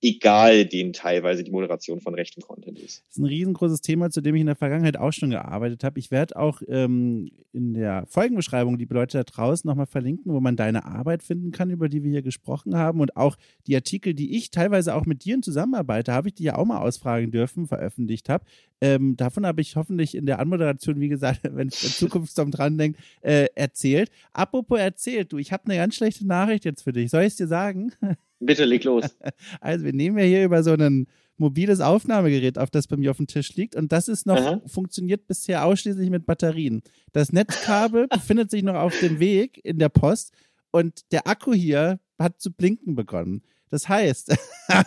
[0.01, 3.03] egal denen teilweise die Moderation von rechten Content ist.
[3.07, 5.99] Das ist ein riesengroßes Thema, zu dem ich in der Vergangenheit auch schon gearbeitet habe.
[5.99, 10.55] Ich werde auch ähm, in der Folgenbeschreibung die Leute da draußen nochmal verlinken, wo man
[10.55, 14.37] deine Arbeit finden kann, über die wir hier gesprochen haben und auch die Artikel, die
[14.37, 17.67] ich teilweise auch mit dir in Zusammenarbeit habe ich die ja auch mal ausfragen dürfen,
[17.67, 18.45] veröffentlicht habe.
[18.81, 22.77] Ähm, davon habe ich hoffentlich in der Anmoderation, wie gesagt, wenn ich in Zukunft dran
[22.77, 24.11] denke, äh, erzählt.
[24.33, 27.09] Apropos erzählt, du, ich habe eine ganz schlechte Nachricht jetzt für dich.
[27.09, 27.93] Soll ich es dir sagen?
[28.39, 29.05] Bitte leg los.
[29.61, 31.07] Also wir nehmen ja hier über so ein
[31.37, 34.61] mobiles Aufnahmegerät auf, das bei mir auf dem Tisch liegt und das ist noch Aha.
[34.65, 36.81] funktioniert bisher ausschließlich mit Batterien.
[37.13, 40.33] Das Netzkabel befindet sich noch auf dem Weg in der Post
[40.71, 43.43] und der Akku hier hat zu blinken begonnen.
[43.69, 44.35] Das heißt,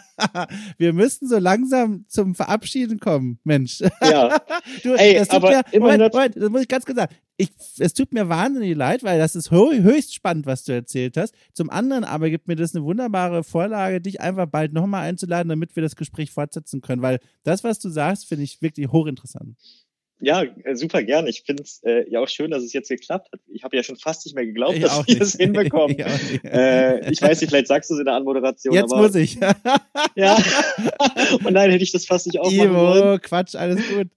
[0.79, 3.81] wir müssten so langsam zum Verabschieden kommen, Mensch.
[4.03, 4.41] Ja.
[4.83, 7.15] du, Ey, das aber mir, Moment, Moment, das muss ich ganz kurz sagen.
[7.37, 11.35] Ich, es tut mir wahnsinnig leid, weil das ist höchst spannend, was du erzählt hast.
[11.55, 15.75] Zum anderen aber gibt mir das eine wunderbare Vorlage, dich einfach bald nochmal einzuladen, damit
[15.75, 19.57] wir das Gespräch fortsetzen können, weil das, was du sagst, finde ich wirklich hochinteressant.
[20.21, 21.27] Ja, äh, super gern.
[21.27, 23.41] Ich finde es äh, ja auch schön, dass es jetzt geklappt hat.
[23.49, 25.97] Ich habe ja schon fast nicht mehr geglaubt, ich dass wir es hinbekommen.
[25.99, 28.75] ich, äh, ich weiß nicht, vielleicht sagst du es in der Anmoderation.
[28.75, 29.37] Jetzt aber, muss ich.
[30.15, 30.37] ja.
[31.45, 33.21] Und nein, hätte ich das fast nicht aufmachen Ivo, wollen.
[33.23, 34.09] Quatsch, alles gut.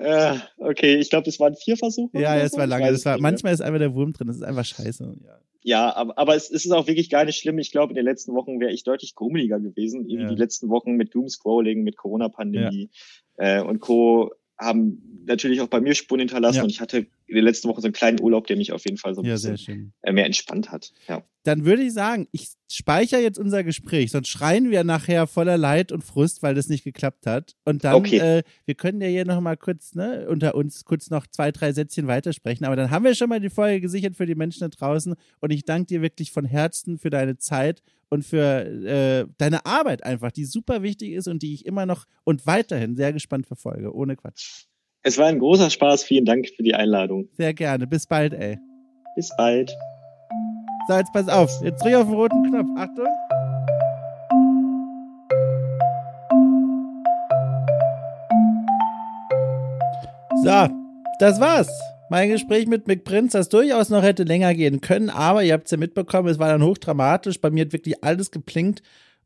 [0.00, 2.20] Äh, okay, ich glaube, das waren vier Versuche.
[2.20, 2.58] Ja, es so.
[2.58, 2.90] war lange.
[2.92, 4.28] Das war, manchmal ist einfach der Wurm drin.
[4.28, 5.16] Das ist einfach scheiße.
[5.24, 7.58] Ja, ja aber, aber es, es, ist auch wirklich gar nicht schlimm.
[7.58, 10.08] Ich glaube, in den letzten Wochen wäre ich deutlich grummeliger gewesen.
[10.08, 10.28] Irgendwie ja.
[10.28, 12.90] die letzten Wochen mit Doomscrolling, mit Corona-Pandemie
[13.38, 13.58] ja.
[13.58, 16.62] äh, und Co haben natürlich auch bei mir Spuren hinterlassen ja.
[16.64, 18.96] und ich hatte in den letzten Wochen so einen kleinen Urlaub, der mich auf jeden
[18.96, 20.92] Fall so ein ja, bisschen äh, mehr entspannt hat.
[21.08, 21.22] Ja.
[21.44, 25.92] Dann würde ich sagen, ich speichere jetzt unser Gespräch, sonst schreien wir nachher voller Leid
[25.92, 27.54] und Frust, weil das nicht geklappt hat.
[27.64, 28.18] Und dann, okay.
[28.18, 31.72] äh, wir können ja hier noch mal kurz ne, unter uns kurz noch zwei, drei
[31.72, 32.64] Sätzchen weitersprechen.
[32.64, 35.14] Aber dann haben wir schon mal die Folge gesichert für die Menschen da draußen.
[35.40, 40.02] Und ich danke dir wirklich von Herzen für deine Zeit und für äh, deine Arbeit
[40.02, 43.94] einfach, die super wichtig ist und die ich immer noch und weiterhin sehr gespannt verfolge.
[43.94, 44.64] Ohne Quatsch.
[45.08, 46.04] Es war ein großer Spaß.
[46.04, 47.30] Vielen Dank für die Einladung.
[47.32, 47.86] Sehr gerne.
[47.86, 48.58] Bis bald, ey.
[49.16, 49.74] Bis bald.
[50.86, 51.50] So, jetzt pass auf.
[51.62, 52.68] Jetzt drück auf den roten Knopf.
[52.76, 53.06] Achtung.
[60.44, 60.68] So,
[61.20, 61.70] das war's.
[62.10, 65.64] Mein Gespräch mit Mick Prinz, das durchaus noch hätte länger gehen können, aber ihr habt
[65.64, 67.40] es ja mitbekommen, es war dann hochdramatisch.
[67.40, 68.82] Bei mir hat wirklich alles geplinkt,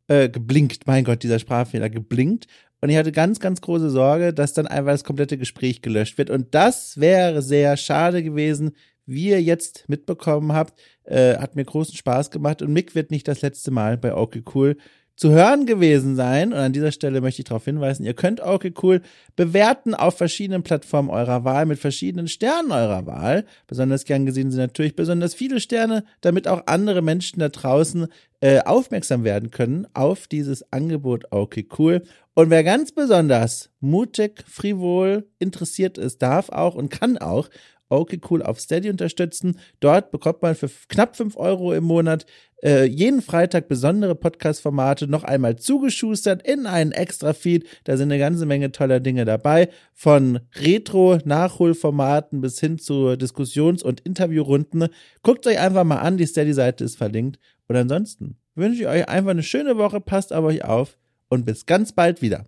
[0.06, 2.46] äh, geblinkt, mein Gott, dieser Sprachfehler, geblinkt.
[2.82, 6.30] Und ich hatte ganz, ganz große Sorge, dass dann einfach das komplette Gespräch gelöscht wird.
[6.30, 8.72] Und das wäre sehr schade gewesen,
[9.06, 10.80] wie ihr jetzt mitbekommen habt.
[11.04, 12.60] Äh, hat mir großen Spaß gemacht.
[12.60, 14.76] Und Mick wird nicht das letzte Mal bei Okay Cool
[15.16, 16.52] zu hören gewesen sein.
[16.52, 19.02] Und an dieser Stelle möchte ich darauf hinweisen, ihr könnt okay cool
[19.36, 23.44] bewerten auf verschiedenen Plattformen eurer Wahl mit verschiedenen Sternen eurer Wahl.
[23.66, 28.08] Besonders gern gesehen sind natürlich besonders viele Sterne, damit auch andere Menschen da draußen
[28.40, 32.02] äh, aufmerksam werden können auf dieses Angebot okay cool.
[32.34, 37.48] Und wer ganz besonders mutig, frivol, interessiert ist, darf auch und kann auch
[37.92, 39.58] okay cool auf Steady unterstützen.
[39.80, 42.26] Dort bekommt man für knapp fünf Euro im Monat
[42.62, 47.66] äh, jeden Freitag besondere Podcast-Formate noch einmal zugeschustert in einen Extra-Feed.
[47.84, 49.68] Da sind eine ganze Menge toller Dinge dabei.
[49.92, 54.86] Von Retro-Nachholformaten bis hin zu Diskussions- und Interviewrunden.
[55.22, 57.38] Guckt euch einfach mal an, die Steady-Seite ist verlinkt.
[57.66, 61.66] Und ansonsten wünsche ich euch einfach eine schöne Woche, passt auf euch auf und bis
[61.66, 62.46] ganz bald wieder.